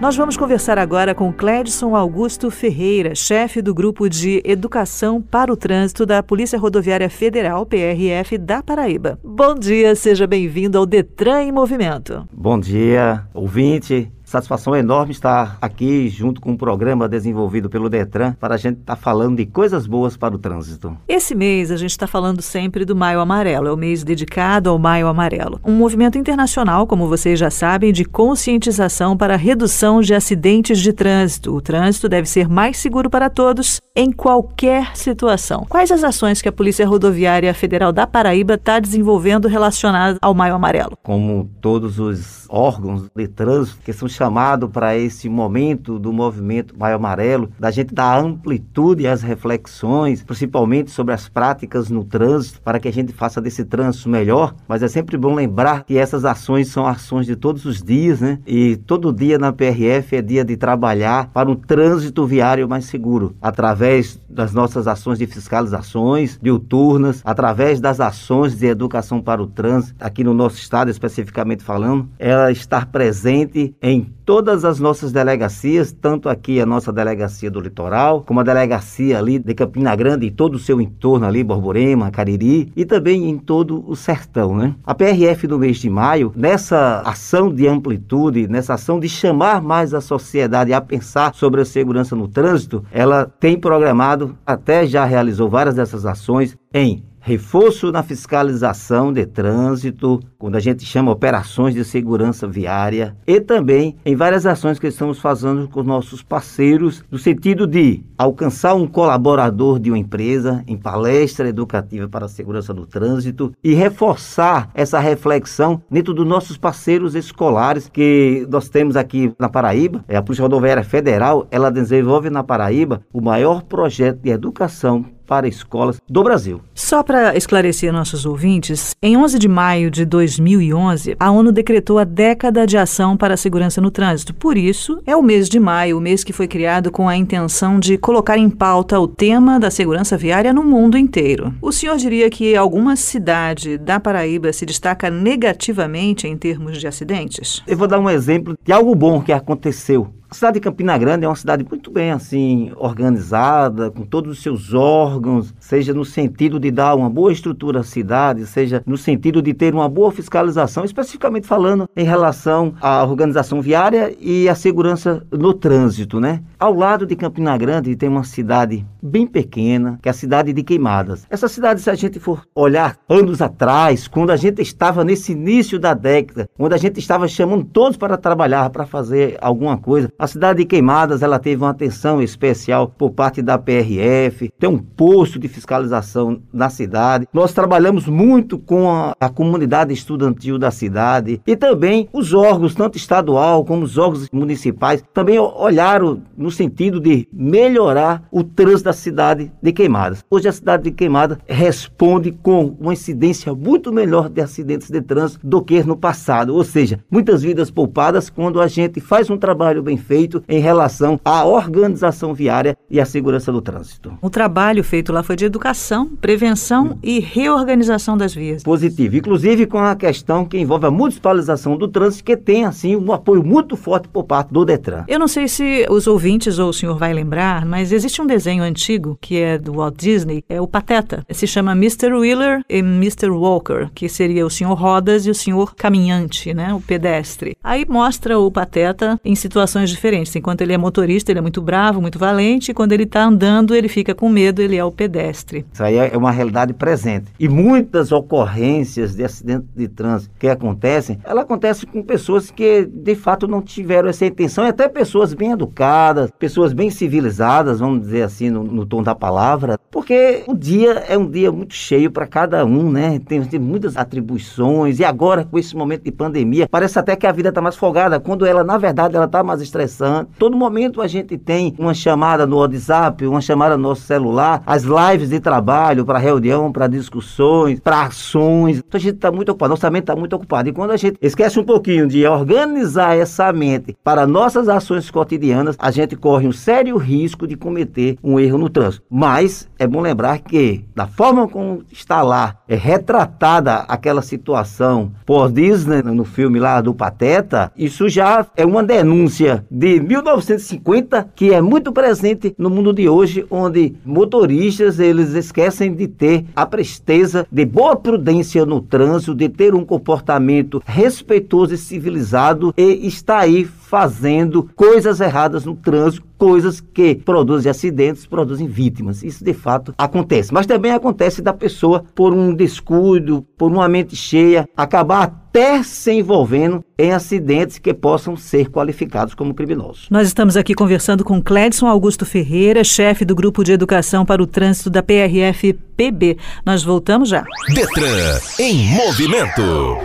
Nós 0.00 0.16
vamos 0.16 0.36
conversar 0.36 0.78
agora 0.78 1.14
com 1.14 1.32
Cledson 1.32 1.94
Augusto 1.94 2.50
Ferreira, 2.50 3.14
chefe 3.14 3.60
do 3.60 3.74
Grupo 3.74 4.08
de 4.08 4.42
Educação 4.44 5.20
para 5.20 5.52
o 5.52 5.56
Trânsito 5.56 6.06
da 6.06 6.22
Polícia 6.22 6.58
Rodoviária 6.58 7.08
Federal, 7.10 7.66
PRF, 7.66 8.38
da 8.38 8.62
Paraíba. 8.62 9.18
Bom 9.22 9.54
dia, 9.54 9.94
seja 9.94 10.26
bem-vindo 10.26 10.78
ao 10.78 10.86
Detran 10.86 11.42
em 11.42 11.52
Movimento. 11.52 12.26
Bom 12.32 12.58
dia, 12.58 13.26
ouvinte. 13.34 14.10
Satisfação 14.32 14.74
enorme 14.74 15.12
estar 15.12 15.58
aqui 15.60 16.08
junto 16.08 16.40
com 16.40 16.52
um 16.52 16.56
programa 16.56 17.06
desenvolvido 17.06 17.68
pelo 17.68 17.90
Detran 17.90 18.32
para 18.40 18.54
a 18.54 18.56
gente 18.56 18.80
estar 18.80 18.96
tá 18.96 18.98
falando 18.98 19.36
de 19.36 19.44
coisas 19.44 19.86
boas 19.86 20.16
para 20.16 20.34
o 20.34 20.38
trânsito. 20.38 20.96
Esse 21.06 21.34
mês 21.34 21.70
a 21.70 21.76
gente 21.76 21.90
está 21.90 22.06
falando 22.06 22.40
sempre 22.40 22.86
do 22.86 22.96
Maio 22.96 23.20
Amarelo, 23.20 23.68
é 23.68 23.70
o 23.70 23.76
mês 23.76 24.02
dedicado 24.02 24.70
ao 24.70 24.78
Maio 24.78 25.06
Amarelo. 25.06 25.60
Um 25.62 25.74
movimento 25.74 26.16
internacional, 26.16 26.86
como 26.86 27.08
vocês 27.08 27.38
já 27.38 27.50
sabem, 27.50 27.92
de 27.92 28.06
conscientização 28.06 29.18
para 29.18 29.34
a 29.34 29.36
redução 29.36 30.00
de 30.00 30.14
acidentes 30.14 30.78
de 30.78 30.94
trânsito. 30.94 31.54
O 31.54 31.60
trânsito 31.60 32.08
deve 32.08 32.26
ser 32.26 32.48
mais 32.48 32.78
seguro 32.78 33.10
para 33.10 33.28
todos 33.28 33.82
em 33.94 34.10
qualquer 34.10 34.96
situação. 34.96 35.66
Quais 35.68 35.90
as 35.90 36.02
ações 36.02 36.40
que 36.40 36.48
a 36.48 36.52
Polícia 36.52 36.88
Rodoviária 36.88 37.52
Federal 37.52 37.92
da 37.92 38.06
Paraíba 38.06 38.54
está 38.54 38.80
desenvolvendo 38.80 39.46
relacionadas 39.46 40.16
ao 40.22 40.32
Maio 40.32 40.54
Amarelo? 40.54 40.96
Como 41.02 41.50
todos 41.60 41.98
os 41.98 42.46
órgãos 42.48 43.10
de 43.14 43.28
trânsito 43.28 43.78
que 43.84 43.92
são 43.92 44.08
chamados 44.08 44.21
para 44.68 44.96
esse 44.96 45.28
momento 45.28 45.98
do 45.98 46.12
movimento 46.12 46.74
Maio 46.78 46.96
Amarelo, 46.96 47.50
da 47.58 47.70
gente 47.70 47.94
dar 47.94 48.18
amplitude 48.18 49.06
às 49.06 49.22
reflexões, 49.22 50.22
principalmente 50.22 50.90
sobre 50.90 51.14
as 51.14 51.28
práticas 51.28 51.90
no 51.90 52.04
trânsito, 52.04 52.60
para 52.62 52.78
que 52.78 52.88
a 52.88 52.92
gente 52.92 53.12
faça 53.12 53.40
desse 53.40 53.64
trânsito 53.64 54.08
melhor. 54.08 54.54
Mas 54.68 54.82
é 54.82 54.88
sempre 54.88 55.16
bom 55.16 55.34
lembrar 55.34 55.84
que 55.84 55.98
essas 55.98 56.24
ações 56.24 56.68
são 56.68 56.86
ações 56.86 57.26
de 57.26 57.36
todos 57.36 57.64
os 57.64 57.82
dias, 57.82 58.20
né? 58.20 58.38
E 58.46 58.76
todo 58.76 59.12
dia 59.12 59.38
na 59.38 59.52
PRF 59.52 60.16
é 60.16 60.22
dia 60.22 60.44
de 60.44 60.56
trabalhar 60.56 61.30
para 61.32 61.50
um 61.50 61.54
trânsito 61.54 62.26
viário 62.26 62.68
mais 62.68 62.84
seguro, 62.84 63.34
através 63.40 64.20
das 64.28 64.52
nossas 64.52 64.86
ações 64.86 65.18
de 65.18 65.26
fiscalizações 65.26 66.38
diuturnas, 66.40 67.20
através 67.24 67.80
das 67.80 68.00
ações 68.00 68.56
de 68.56 68.66
educação 68.66 69.20
para 69.20 69.42
o 69.42 69.46
trânsito, 69.46 69.94
aqui 70.00 70.24
no 70.24 70.34
nosso 70.34 70.56
estado 70.56 70.90
especificamente 70.90 71.62
falando, 71.62 72.08
ela 72.18 72.50
estar 72.50 72.86
presente 72.86 73.74
em 73.82 74.11
todas 74.24 74.64
as 74.64 74.78
nossas 74.78 75.12
delegacias, 75.12 75.92
tanto 75.92 76.28
aqui 76.28 76.60
a 76.60 76.66
nossa 76.66 76.92
delegacia 76.92 77.50
do 77.50 77.60
litoral, 77.60 78.22
como 78.22 78.40
a 78.40 78.42
delegacia 78.42 79.18
ali 79.18 79.38
de 79.38 79.54
Campina 79.54 79.94
Grande 79.96 80.26
e 80.26 80.30
todo 80.30 80.54
o 80.54 80.58
seu 80.58 80.80
entorno 80.80 81.26
ali, 81.26 81.42
Borborema, 81.42 82.10
Cariri, 82.10 82.72
e 82.76 82.84
também 82.84 83.28
em 83.28 83.38
todo 83.38 83.84
o 83.88 83.96
sertão, 83.96 84.56
né? 84.56 84.74
A 84.84 84.94
PRF 84.94 85.46
no 85.48 85.58
mês 85.58 85.78
de 85.78 85.90
maio, 85.90 86.32
nessa 86.36 87.00
ação 87.04 87.52
de 87.52 87.66
amplitude, 87.66 88.48
nessa 88.48 88.74
ação 88.74 89.00
de 89.00 89.08
chamar 89.08 89.62
mais 89.62 89.94
a 89.94 90.00
sociedade 90.00 90.72
a 90.72 90.80
pensar 90.80 91.34
sobre 91.34 91.60
a 91.60 91.64
segurança 91.64 92.14
no 92.14 92.28
trânsito, 92.28 92.84
ela 92.90 93.26
tem 93.40 93.58
programado, 93.58 94.36
até 94.46 94.86
já 94.86 95.04
realizou 95.04 95.48
várias 95.48 95.74
dessas 95.74 96.06
ações 96.06 96.56
em 96.72 97.02
reforço 97.22 97.92
na 97.92 98.02
fiscalização 98.02 99.12
de 99.12 99.24
trânsito, 99.24 100.20
quando 100.36 100.56
a 100.56 100.60
gente 100.60 100.84
chama 100.84 101.12
operações 101.12 101.72
de 101.72 101.84
segurança 101.84 102.48
viária, 102.48 103.16
e 103.24 103.40
também 103.40 103.96
em 104.04 104.16
várias 104.16 104.44
ações 104.44 104.78
que 104.78 104.88
estamos 104.88 105.20
fazendo 105.20 105.68
com 105.68 105.84
nossos 105.84 106.20
parceiros, 106.20 107.04
no 107.10 107.18
sentido 107.18 107.64
de 107.64 108.02
alcançar 108.18 108.74
um 108.74 108.88
colaborador 108.88 109.78
de 109.78 109.90
uma 109.90 109.98
empresa 109.98 110.64
em 110.66 110.76
palestra 110.76 111.48
educativa 111.48 112.08
para 112.08 112.26
a 112.26 112.28
segurança 112.28 112.74
do 112.74 112.86
trânsito 112.86 113.52
e 113.62 113.72
reforçar 113.72 114.68
essa 114.74 114.98
reflexão 114.98 115.80
dentro 115.88 116.12
dos 116.12 116.26
nossos 116.26 116.58
parceiros 116.58 117.14
escolares 117.14 117.88
que 117.88 118.46
nós 118.50 118.68
temos 118.68 118.96
aqui 118.96 119.32
na 119.38 119.48
Paraíba. 119.48 120.04
É 120.08 120.16
a 120.16 120.22
Polícia 120.22 120.42
Rodoviária 120.42 120.82
Federal, 120.82 121.46
ela 121.52 121.70
desenvolve 121.70 122.30
na 122.30 122.42
Paraíba 122.42 123.00
o 123.12 123.20
maior 123.20 123.62
projeto 123.62 124.18
de 124.18 124.30
educação 124.30 125.04
para 125.32 125.48
escolas 125.48 125.96
do 126.06 126.22
Brasil. 126.22 126.60
Só 126.74 127.02
para 127.02 127.34
esclarecer 127.34 127.90
nossos 127.90 128.26
ouvintes, 128.26 128.94
em 129.02 129.16
11 129.16 129.38
de 129.38 129.48
maio 129.48 129.90
de 129.90 130.04
2011, 130.04 131.16
a 131.18 131.30
ONU 131.30 131.50
decretou 131.50 131.98
a 131.98 132.04
década 132.04 132.66
de 132.66 132.76
ação 132.76 133.16
para 133.16 133.32
a 133.32 133.36
segurança 133.38 133.80
no 133.80 133.90
trânsito. 133.90 134.34
Por 134.34 134.58
isso, 134.58 135.00
é 135.06 135.16
o 135.16 135.22
mês 135.22 135.48
de 135.48 135.58
maio, 135.58 135.96
o 135.96 136.02
mês 136.02 136.22
que 136.22 136.34
foi 136.34 136.46
criado 136.46 136.92
com 136.92 137.08
a 137.08 137.16
intenção 137.16 137.80
de 137.80 137.96
colocar 137.96 138.36
em 138.36 138.50
pauta 138.50 139.00
o 139.00 139.08
tema 139.08 139.58
da 139.58 139.70
segurança 139.70 140.18
viária 140.18 140.52
no 140.52 140.62
mundo 140.62 140.98
inteiro. 140.98 141.54
O 141.62 141.72
senhor 141.72 141.96
diria 141.96 142.28
que 142.28 142.54
alguma 142.54 142.94
cidade 142.94 143.78
da 143.78 143.98
Paraíba 143.98 144.52
se 144.52 144.66
destaca 144.66 145.08
negativamente 145.08 146.28
em 146.28 146.36
termos 146.36 146.78
de 146.78 146.86
acidentes? 146.86 147.62
Eu 147.66 147.78
vou 147.78 147.88
dar 147.88 147.98
um 147.98 148.10
exemplo 148.10 148.54
de 148.62 148.70
algo 148.70 148.94
bom 148.94 149.22
que 149.22 149.32
aconteceu 149.32 150.12
a 150.32 150.34
cidade 150.34 150.54
de 150.54 150.60
Campina 150.60 150.96
Grande 150.96 151.26
é 151.26 151.28
uma 151.28 151.36
cidade 151.36 151.62
muito 151.68 151.90
bem 151.90 152.10
assim 152.10 152.72
organizada, 152.76 153.90
com 153.90 154.02
todos 154.02 154.32
os 154.32 154.42
seus 154.42 154.72
órgãos, 154.72 155.54
seja 155.60 155.92
no 155.92 156.06
sentido 156.06 156.58
de 156.58 156.70
dar 156.70 156.94
uma 156.94 157.10
boa 157.10 157.30
estrutura 157.30 157.80
à 157.80 157.82
cidade, 157.82 158.46
seja 158.46 158.82
no 158.86 158.96
sentido 158.96 159.42
de 159.42 159.52
ter 159.52 159.74
uma 159.74 159.90
boa 159.90 160.10
fiscalização, 160.10 160.86
especificamente 160.86 161.46
falando 161.46 161.86
em 161.94 162.04
relação 162.04 162.72
à 162.80 163.04
organização 163.04 163.60
viária 163.60 164.16
e 164.18 164.48
à 164.48 164.54
segurança 164.54 165.22
no 165.30 165.52
trânsito, 165.52 166.18
né? 166.18 166.42
Ao 166.58 166.72
lado 166.72 167.04
de 167.04 167.14
Campina 167.14 167.58
Grande 167.58 167.94
tem 167.94 168.08
uma 168.08 168.24
cidade 168.24 168.86
bem 169.02 169.26
pequena, 169.26 169.98
que 170.00 170.08
é 170.08 170.12
a 170.12 170.14
cidade 170.14 170.54
de 170.54 170.62
Queimadas. 170.62 171.26
Essa 171.28 171.46
cidade, 171.46 171.82
se 171.82 171.90
a 171.90 171.94
gente 171.94 172.18
for 172.18 172.46
olhar 172.54 172.96
anos 173.06 173.42
atrás, 173.42 174.08
quando 174.08 174.30
a 174.30 174.36
gente 174.36 174.62
estava 174.62 175.04
nesse 175.04 175.32
início 175.32 175.78
da 175.78 175.92
década, 175.92 176.48
quando 176.56 176.72
a 176.72 176.78
gente 176.78 176.98
estava 176.98 177.28
chamando 177.28 177.64
todos 177.64 177.98
para 177.98 178.16
trabalhar, 178.16 178.70
para 178.70 178.86
fazer 178.86 179.36
alguma 179.38 179.76
coisa, 179.76 180.10
A 180.22 180.28
cidade 180.28 180.60
de 180.60 180.66
Queimadas, 180.66 181.20
ela 181.20 181.36
teve 181.36 181.64
uma 181.64 181.70
atenção 181.70 182.22
especial 182.22 182.86
por 182.86 183.10
parte 183.10 183.42
da 183.42 183.58
PRF, 183.58 184.52
tem 184.56 184.70
um 184.70 184.78
posto 184.78 185.36
de 185.36 185.48
fiscalização 185.48 186.40
na 186.52 186.70
cidade. 186.70 187.26
Nós 187.32 187.52
trabalhamos 187.52 188.06
muito 188.06 188.56
com 188.56 188.88
a, 188.88 189.16
a 189.18 189.28
comunidade 189.28 189.92
estudantil 189.92 190.60
da 190.60 190.70
cidade 190.70 191.42
e 191.44 191.56
também 191.56 192.08
os 192.12 192.32
órgãos, 192.32 192.72
tanto 192.72 192.96
estadual 192.96 193.64
como 193.64 193.82
os 193.82 193.98
órgãos 193.98 194.28
municipais, 194.32 195.02
também 195.12 195.40
olharam 195.40 196.22
no 196.36 196.52
sentido 196.52 197.00
de 197.00 197.26
melhorar 197.32 198.22
o 198.30 198.44
trânsito 198.44 198.84
da 198.84 198.92
cidade 198.92 199.50
de 199.60 199.72
Queimadas. 199.72 200.24
Hoje 200.30 200.46
a 200.46 200.52
cidade 200.52 200.84
de 200.84 200.92
Queimadas 200.92 201.38
responde 201.48 202.30
com 202.30 202.76
uma 202.78 202.92
incidência 202.92 203.52
muito 203.52 203.92
melhor 203.92 204.28
de 204.28 204.40
acidentes 204.40 204.88
de 204.88 205.00
trânsito 205.00 205.44
do 205.44 205.60
que 205.60 205.82
no 205.82 205.96
passado, 205.96 206.54
ou 206.54 206.62
seja, 206.62 207.00
muitas 207.10 207.42
vidas 207.42 207.72
poupadas 207.72 208.30
quando 208.30 208.60
a 208.60 208.68
gente 208.68 209.00
faz 209.00 209.28
um 209.28 209.36
trabalho 209.36 209.82
bem 209.82 209.96
feito 209.96 210.11
em 210.48 210.60
relação 210.60 211.20
à 211.24 211.44
organização 211.44 212.34
viária 212.34 212.76
e 212.90 213.00
à 213.00 213.04
segurança 213.04 213.50
do 213.50 213.60
trânsito. 213.60 214.12
O 214.20 214.30
trabalho 214.30 214.84
feito 214.84 215.12
lá 215.12 215.22
foi 215.22 215.36
de 215.36 215.44
educação, 215.44 216.08
prevenção 216.20 216.98
e 217.02 217.20
reorganização 217.20 218.16
das 218.16 218.34
vias. 218.34 218.62
Positivo, 218.62 219.16
inclusive 219.16 219.66
com 219.66 219.78
a 219.78 219.96
questão 219.96 220.44
que 220.44 220.58
envolve 220.58 220.86
a 220.86 220.90
municipalização 220.90 221.76
do 221.76 221.88
trânsito, 221.88 222.24
que 222.24 222.36
tem 222.36 222.64
assim 222.64 222.96
um 222.96 223.12
apoio 223.12 223.42
muito 223.42 223.76
forte 223.76 224.08
por 224.08 224.24
parte 224.24 224.52
do 224.52 224.64
Detran. 224.64 225.04
Eu 225.08 225.18
não 225.18 225.28
sei 225.28 225.48
se 225.48 225.86
os 225.88 226.06
ouvintes 226.06 226.58
ou 226.58 226.68
o 226.68 226.72
senhor 226.72 226.96
vai 226.96 227.12
lembrar, 227.12 227.64
mas 227.64 227.92
existe 227.92 228.20
um 228.20 228.26
desenho 228.26 228.62
antigo 228.62 229.18
que 229.20 229.38
é 229.38 229.58
do 229.58 229.74
Walt 229.74 229.96
Disney, 229.96 230.44
é 230.48 230.60
o 230.60 230.66
Pateta. 230.66 231.24
Se 231.30 231.46
chama 231.46 231.72
Mr. 231.72 232.12
Wheeler 232.12 232.62
e 232.68 232.78
Mr. 232.78 233.30
Walker, 233.30 233.88
que 233.94 234.08
seria 234.08 234.46
o 234.46 234.50
senhor 234.50 234.74
rodas 234.74 235.26
e 235.26 235.30
o 235.30 235.34
senhor 235.34 235.74
caminhante, 235.74 236.52
né, 236.52 236.74
o 236.74 236.80
pedestre. 236.80 237.56
Aí 237.62 237.84
mostra 237.88 238.38
o 238.38 238.50
Pateta 238.50 239.20
em 239.24 239.34
situações 239.34 239.90
diferentes. 240.02 240.34
Enquanto 240.34 240.62
ele 240.62 240.72
é 240.72 240.78
motorista, 240.78 241.30
ele 241.30 241.38
é 241.38 241.42
muito 241.42 241.62
bravo, 241.62 242.00
muito 242.00 242.18
valente, 242.18 242.72
e 242.72 242.74
quando 242.74 242.92
ele 242.92 243.04
está 243.04 243.24
andando, 243.24 243.74
ele 243.74 243.88
fica 243.88 244.14
com 244.14 244.28
medo, 244.28 244.60
ele 244.60 244.76
é 244.76 244.84
o 244.84 244.90
pedestre. 244.90 245.64
Isso 245.72 245.82
aí 245.82 245.96
é 245.96 246.16
uma 246.16 246.32
realidade 246.32 246.72
presente. 246.72 247.26
E 247.38 247.48
muitas 247.48 248.10
ocorrências 248.10 249.14
de 249.14 249.22
acidente 249.22 249.66
de 249.76 249.86
trânsito 249.86 250.34
que 250.38 250.48
acontecem, 250.48 251.20
ela 251.24 251.42
acontece 251.42 251.86
com 251.86 252.02
pessoas 252.02 252.50
que 252.50 252.84
de 252.84 253.14
fato 253.14 253.46
não 253.46 253.62
tiveram 253.62 254.08
essa 254.08 254.26
intenção, 254.26 254.66
e 254.66 254.68
até 254.68 254.88
pessoas 254.88 255.32
bem 255.32 255.52
educadas, 255.52 256.30
pessoas 256.36 256.72
bem 256.72 256.90
civilizadas, 256.90 257.78
vamos 257.78 258.00
dizer 258.00 258.22
assim, 258.22 258.50
no, 258.50 258.64
no 258.64 258.84
tom 258.84 259.02
da 259.02 259.14
palavra, 259.14 259.78
porque 259.90 260.42
o 260.48 260.54
dia 260.54 261.04
é 261.08 261.16
um 261.16 261.30
dia 261.30 261.52
muito 261.52 261.74
cheio 261.74 262.10
para 262.10 262.26
cada 262.26 262.64
um, 262.64 262.90
né? 262.90 263.20
Tem, 263.26 263.40
tem 263.44 263.60
muitas 263.60 263.96
atribuições, 263.96 264.98
e 264.98 265.04
agora, 265.04 265.44
com 265.44 265.58
esse 265.58 265.76
momento 265.76 266.02
de 266.02 266.10
pandemia, 266.10 266.66
parece 266.68 266.98
até 266.98 267.14
que 267.14 267.26
a 267.26 267.32
vida 267.32 267.50
está 267.50 267.60
mais 267.60 267.76
folgada, 267.76 268.18
quando 268.18 268.44
ela, 268.44 268.64
na 268.64 268.78
verdade, 268.78 269.14
ela 269.14 269.26
está 269.26 269.42
mais 269.42 269.60
estressante. 269.92 270.30
Todo 270.38 270.56
momento 270.56 271.00
a 271.00 271.06
gente 271.06 271.36
tem 271.36 271.74
uma 271.78 271.94
chamada 271.94 272.46
no 272.46 272.56
WhatsApp, 272.56 273.26
uma 273.26 273.40
chamada 273.40 273.76
no 273.76 273.82
nosso 273.82 274.02
celular, 274.02 274.62
as 274.66 274.84
lives 274.84 275.28
de 275.28 275.38
trabalho 275.38 276.04
para 276.04 276.18
reunião, 276.18 276.72
para 276.72 276.86
discussões, 276.86 277.78
para 277.78 278.02
ações. 278.02 278.78
Então 278.78 278.98
a 278.98 279.02
gente 279.02 279.16
está 279.16 279.30
muito 279.30 279.50
ocupado, 279.50 279.70
nossa 279.70 279.90
mente 279.90 280.04
está 280.04 280.16
muito 280.16 280.34
ocupada. 280.34 280.68
E 280.68 280.72
quando 280.72 280.92
a 280.92 280.96
gente 280.96 281.16
esquece 281.20 281.58
um 281.60 281.64
pouquinho 281.64 282.06
de 282.06 282.26
organizar 282.26 283.16
essa 283.16 283.52
mente 283.52 283.96
para 284.02 284.26
nossas 284.26 284.68
ações 284.68 285.10
cotidianas, 285.10 285.76
a 285.78 285.90
gente 285.90 286.16
corre 286.16 286.48
um 286.48 286.52
sério 286.52 286.96
risco 286.96 287.46
de 287.46 287.56
cometer 287.56 288.16
um 288.22 288.40
erro 288.40 288.58
no 288.58 288.68
trânsito. 288.68 289.04
Mas 289.10 289.68
é 289.78 289.86
bom 289.86 290.00
lembrar 290.00 290.38
que, 290.38 290.84
da 290.94 291.06
forma 291.06 291.46
como 291.46 291.82
está 291.90 292.22
lá, 292.22 292.56
é 292.68 292.76
retratada 292.76 293.84
aquela 293.88 294.22
situação 294.22 295.12
pós-Disney, 295.26 296.02
no 296.02 296.24
filme 296.24 296.58
lá 296.58 296.80
do 296.80 296.94
Pateta, 296.94 297.72
isso 297.76 298.08
já 298.08 298.46
é 298.56 298.64
uma 298.64 298.82
denúncia 298.82 299.64
de 299.72 300.00
1950 300.00 301.30
que 301.34 301.50
é 301.54 301.62
muito 301.62 301.92
presente 301.92 302.54
no 302.58 302.68
mundo 302.68 302.92
de 302.92 303.08
hoje, 303.08 303.46
onde 303.50 303.94
motoristas 304.04 305.00
eles 305.00 305.32
esquecem 305.32 305.94
de 305.94 306.06
ter 306.06 306.44
a 306.54 306.66
presteza 306.66 307.46
de 307.50 307.64
boa 307.64 307.96
prudência 307.96 308.66
no 308.66 308.82
trânsito, 308.82 309.34
de 309.34 309.48
ter 309.48 309.74
um 309.74 309.84
comportamento 309.84 310.82
respeitoso 310.84 311.72
e 311.72 311.78
civilizado 311.78 312.74
e 312.76 313.06
está 313.06 313.38
aí 313.38 313.66
fazendo 313.92 314.70
coisas 314.74 315.20
erradas 315.20 315.66
no 315.66 315.76
trânsito, 315.76 316.24
coisas 316.38 316.80
que 316.80 317.14
produzem 317.14 317.68
acidentes, 317.68 318.24
produzem 318.24 318.66
vítimas. 318.66 319.22
Isso 319.22 319.44
de 319.44 319.52
fato 319.52 319.94
acontece. 319.98 320.50
Mas 320.50 320.64
também 320.64 320.92
acontece 320.92 321.42
da 321.42 321.52
pessoa, 321.52 322.02
por 322.14 322.32
um 322.32 322.54
descuido, 322.54 323.44
por 323.58 323.70
uma 323.70 323.86
mente 323.90 324.16
cheia, 324.16 324.66
acabar 324.74 325.24
até 325.24 325.82
se 325.82 326.10
envolvendo 326.10 326.82
em 326.98 327.12
acidentes 327.12 327.76
que 327.76 327.92
possam 327.92 328.34
ser 328.34 328.70
qualificados 328.70 329.34
como 329.34 329.52
criminosos. 329.52 330.06
Nós 330.10 330.26
estamos 330.26 330.56
aqui 330.56 330.72
conversando 330.72 331.22
com 331.22 331.42
Cledson 331.42 331.86
Augusto 331.86 332.24
Ferreira, 332.24 332.82
chefe 332.82 333.26
do 333.26 333.34
Grupo 333.34 333.62
de 333.62 333.72
Educação 333.72 334.24
para 334.24 334.42
o 334.42 334.46
Trânsito 334.46 334.88
da 334.88 335.02
PRF-PB. 335.02 336.38
Nós 336.64 336.82
voltamos 336.82 337.28
já. 337.28 337.44
Detran 337.74 338.38
em 338.58 338.88
movimento. 338.94 339.98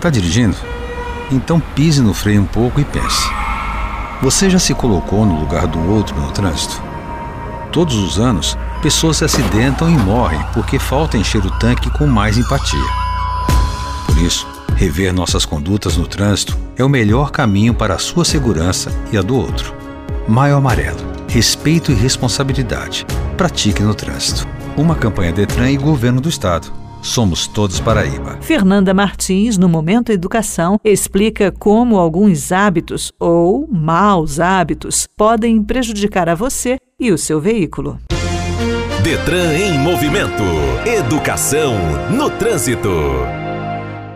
Tá 0.00 0.10
dirigindo? 0.10 0.56
Então 1.30 1.60
pise 1.60 2.00
no 2.00 2.14
freio 2.14 2.42
um 2.42 2.46
pouco 2.46 2.80
e 2.80 2.84
pense. 2.84 3.28
Você 4.22 4.50
já 4.50 4.58
se 4.58 4.74
colocou 4.74 5.24
no 5.24 5.38
lugar 5.38 5.66
do 5.66 5.78
outro 5.90 6.18
no 6.18 6.32
trânsito? 6.32 6.82
Todos 7.70 7.94
os 7.96 8.18
anos, 8.18 8.56
pessoas 8.82 9.18
se 9.18 9.24
acidentam 9.24 9.88
e 9.88 9.96
morrem 9.96 10.42
porque 10.54 10.78
falta 10.78 11.18
encher 11.18 11.44
o 11.44 11.50
tanque 11.58 11.90
com 11.90 12.06
mais 12.06 12.38
empatia. 12.38 12.88
Por 14.06 14.18
isso, 14.18 14.46
rever 14.74 15.12
nossas 15.12 15.44
condutas 15.44 15.96
no 15.96 16.06
trânsito 16.06 16.56
é 16.76 16.84
o 16.84 16.88
melhor 16.88 17.30
caminho 17.30 17.74
para 17.74 17.94
a 17.94 17.98
sua 17.98 18.24
segurança 18.24 18.90
e 19.12 19.18
a 19.18 19.22
do 19.22 19.36
outro. 19.36 19.74
Maio 20.26 20.56
Amarelo. 20.56 21.06
Respeito 21.28 21.92
e 21.92 21.94
responsabilidade. 21.94 23.06
Pratique 23.36 23.82
no 23.82 23.94
trânsito. 23.94 24.48
Uma 24.76 24.94
campanha 24.94 25.32
Detran 25.32 25.70
e 25.70 25.76
Governo 25.76 26.20
do 26.20 26.28
Estado. 26.28 26.72
Somos 27.08 27.46
todos 27.46 27.80
Paraíba. 27.80 28.36
Fernanda 28.42 28.92
Martins, 28.92 29.56
no 29.56 29.66
Momento 29.66 30.12
Educação, 30.12 30.78
explica 30.84 31.50
como 31.50 31.96
alguns 31.96 32.52
hábitos 32.52 33.10
ou 33.18 33.66
maus 33.66 34.38
hábitos 34.38 35.08
podem 35.16 35.62
prejudicar 35.62 36.28
a 36.28 36.34
você 36.34 36.76
e 37.00 37.10
o 37.10 37.16
seu 37.16 37.40
veículo. 37.40 37.98
Detran 39.02 39.54
em 39.54 39.78
movimento. 39.78 40.44
Educação 40.84 41.72
no 42.10 42.28
trânsito. 42.28 42.90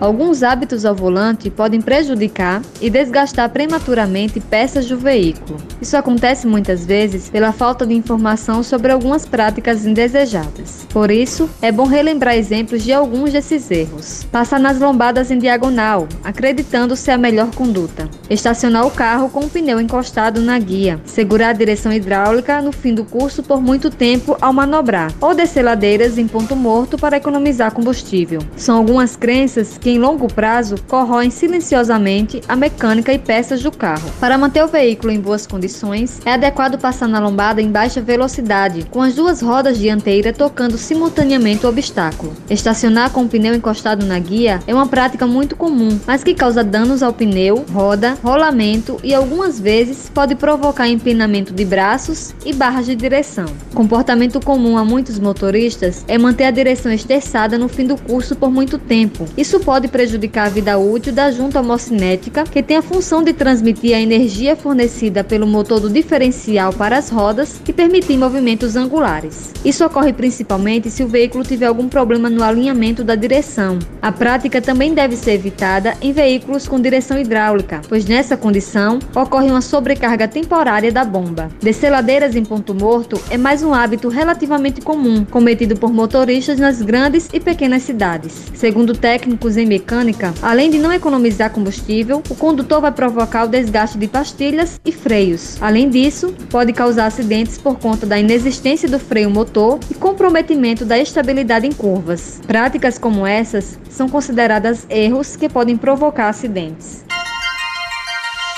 Alguns 0.02 0.42
hábitos 0.42 0.84
ao 0.84 0.96
volante 0.96 1.48
podem 1.48 1.80
prejudicar 1.80 2.60
e 2.80 2.90
desgastar 2.90 3.48
prematuramente 3.50 4.40
peças 4.40 4.88
do 4.88 4.98
veículo. 4.98 5.58
Isso 5.80 5.96
acontece 5.96 6.44
muitas 6.44 6.84
vezes 6.84 7.30
pela 7.30 7.52
falta 7.52 7.86
de 7.86 7.94
informação 7.94 8.64
sobre 8.64 8.90
algumas 8.90 9.24
práticas 9.24 9.86
indesejadas. 9.86 10.84
Por 10.92 11.08
isso, 11.08 11.48
é 11.62 11.70
bom 11.70 11.86
relembrar 11.86 12.34
exemplos 12.34 12.82
de 12.82 12.92
alguns 12.92 13.32
desses 13.32 13.70
erros. 13.70 14.24
Passar 14.24 14.58
nas 14.58 14.80
lombadas 14.80 15.30
em 15.30 15.38
diagonal, 15.38 16.08
acreditando 16.24 16.96
ser 16.96 17.12
a 17.12 17.18
melhor 17.18 17.54
conduta. 17.54 18.08
Estacionar 18.28 18.84
o 18.84 18.90
carro 18.90 19.30
com 19.30 19.44
o 19.44 19.48
pneu 19.48 19.80
encostado 19.80 20.40
na 20.40 20.58
guia. 20.58 21.00
Segurar 21.04 21.50
a 21.50 21.52
direção 21.52 21.92
hidráulica 21.92 22.60
no 22.60 22.72
fim 22.72 22.92
do 22.92 23.04
curso 23.04 23.40
por 23.40 23.62
muito 23.62 23.88
tempo 23.88 24.36
ao 24.40 24.52
manobrar. 24.52 25.12
Ou 25.20 25.32
descer 25.32 25.62
ladeiras 25.62 26.18
em 26.18 26.26
ponto 26.26 26.56
morto 26.56 26.98
para 26.98 27.18
economizar 27.18 27.70
combustível. 27.70 28.40
São 28.56 28.76
algumas 28.76 29.14
crenças 29.14 29.78
que 29.78 29.91
em 29.92 29.98
longo 29.98 30.26
prazo 30.26 30.76
corroem 30.88 31.30
silenciosamente 31.30 32.40
a 32.48 32.56
mecânica 32.56 33.12
e 33.12 33.18
peças 33.18 33.62
do 33.62 33.70
carro. 33.70 34.10
Para 34.18 34.38
manter 34.38 34.64
o 34.64 34.68
veículo 34.68 35.12
em 35.12 35.20
boas 35.20 35.46
condições, 35.46 36.20
é 36.24 36.32
adequado 36.32 36.78
passar 36.78 37.08
na 37.08 37.20
lombada 37.20 37.60
em 37.60 37.70
baixa 37.70 38.00
velocidade, 38.00 38.86
com 38.90 39.02
as 39.02 39.14
duas 39.14 39.42
rodas 39.42 39.78
dianteiras 39.78 40.36
tocando 40.36 40.78
simultaneamente 40.78 41.66
o 41.66 41.68
obstáculo. 41.68 42.32
Estacionar 42.48 43.10
com 43.10 43.24
o 43.24 43.28
pneu 43.28 43.54
encostado 43.54 44.06
na 44.06 44.18
guia 44.18 44.60
é 44.66 44.74
uma 44.74 44.86
prática 44.86 45.26
muito 45.26 45.54
comum, 45.54 45.98
mas 46.06 46.24
que 46.24 46.34
causa 46.34 46.64
danos 46.64 47.02
ao 47.02 47.12
pneu, 47.12 47.64
roda, 47.72 48.16
rolamento 48.22 48.98
e 49.04 49.14
algumas 49.14 49.60
vezes 49.60 50.10
pode 50.12 50.34
provocar 50.34 50.88
empinamento 50.88 51.52
de 51.52 51.64
braços 51.64 52.34
e 52.44 52.52
barras 52.52 52.86
de 52.86 52.94
direção. 52.94 53.46
Comportamento 53.74 54.40
comum 54.40 54.78
a 54.78 54.84
muitos 54.84 55.18
motoristas 55.18 56.04
é 56.08 56.16
manter 56.16 56.44
a 56.44 56.50
direção 56.50 56.92
esterçada 56.92 57.58
no 57.58 57.68
fim 57.68 57.86
do 57.86 57.96
curso 57.96 58.34
por 58.36 58.50
muito 58.50 58.78
tempo. 58.78 59.26
Isso 59.36 59.60
pode 59.60 59.81
pode 59.82 59.88
prejudicar 59.88 60.46
a 60.46 60.50
vida 60.50 60.78
útil 60.78 61.12
da 61.12 61.32
junta 61.32 61.60
homocinética, 61.60 62.44
que 62.44 62.62
tem 62.62 62.76
a 62.76 62.82
função 62.82 63.22
de 63.22 63.32
transmitir 63.32 63.96
a 63.96 64.00
energia 64.00 64.54
fornecida 64.54 65.24
pelo 65.24 65.44
motor 65.44 65.80
do 65.80 65.90
diferencial 65.90 66.72
para 66.72 66.98
as 66.98 67.10
rodas 67.10 67.60
e 67.66 67.72
permitir 67.72 68.16
movimentos 68.16 68.76
angulares. 68.76 69.52
Isso 69.64 69.84
ocorre 69.84 70.12
principalmente 70.12 70.88
se 70.88 71.02
o 71.02 71.08
veículo 71.08 71.42
tiver 71.42 71.66
algum 71.66 71.88
problema 71.88 72.30
no 72.30 72.44
alinhamento 72.44 73.02
da 73.02 73.16
direção. 73.16 73.78
A 74.00 74.12
prática 74.12 74.60
também 74.60 74.94
deve 74.94 75.16
ser 75.16 75.32
evitada 75.32 75.96
em 76.00 76.12
veículos 76.12 76.68
com 76.68 76.80
direção 76.80 77.18
hidráulica, 77.18 77.80
pois 77.88 78.04
nessa 78.04 78.36
condição 78.36 79.00
ocorre 79.16 79.50
uma 79.50 79.60
sobrecarga 79.60 80.28
temporária 80.28 80.92
da 80.92 81.04
bomba. 81.04 81.48
Descer 81.60 81.90
ladeiras 81.90 82.36
em 82.36 82.44
ponto 82.44 82.72
morto 82.72 83.20
é 83.30 83.36
mais 83.36 83.64
um 83.64 83.74
hábito 83.74 84.08
relativamente 84.08 84.80
comum, 84.80 85.24
cometido 85.24 85.76
por 85.76 85.92
motoristas 85.92 86.60
nas 86.60 86.80
grandes 86.80 87.28
e 87.32 87.40
pequenas 87.40 87.82
cidades. 87.82 88.32
Segundo 88.54 88.94
técnicos 88.94 89.56
em 89.56 89.71
mecânica, 89.72 90.34
além 90.42 90.70
de 90.70 90.78
não 90.78 90.92
economizar 90.92 91.50
combustível, 91.50 92.22
o 92.28 92.34
condutor 92.34 92.82
vai 92.82 92.92
provocar 92.92 93.44
o 93.44 93.48
desgaste 93.48 93.96
de 93.96 94.06
pastilhas 94.06 94.78
e 94.84 94.92
freios. 94.92 95.56
Além 95.62 95.88
disso, 95.88 96.34
pode 96.50 96.74
causar 96.74 97.06
acidentes 97.06 97.56
por 97.56 97.78
conta 97.78 98.04
da 98.04 98.18
inexistência 98.18 98.88
do 98.88 98.98
freio 98.98 99.30
motor 99.30 99.78
e 99.90 99.94
comprometimento 99.94 100.84
da 100.84 100.98
estabilidade 100.98 101.66
em 101.66 101.72
curvas. 101.72 102.40
Práticas 102.46 102.98
como 102.98 103.26
essas 103.26 103.78
são 103.88 104.08
consideradas 104.08 104.86
erros 104.90 105.36
que 105.36 105.48
podem 105.48 105.76
provocar 105.76 106.28
acidentes. 106.28 107.04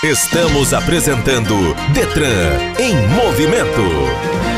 Estamos 0.02 0.74
apresentando 0.74 1.54
Detran 1.94 2.58
em 2.78 2.94
movimento. 3.14 4.53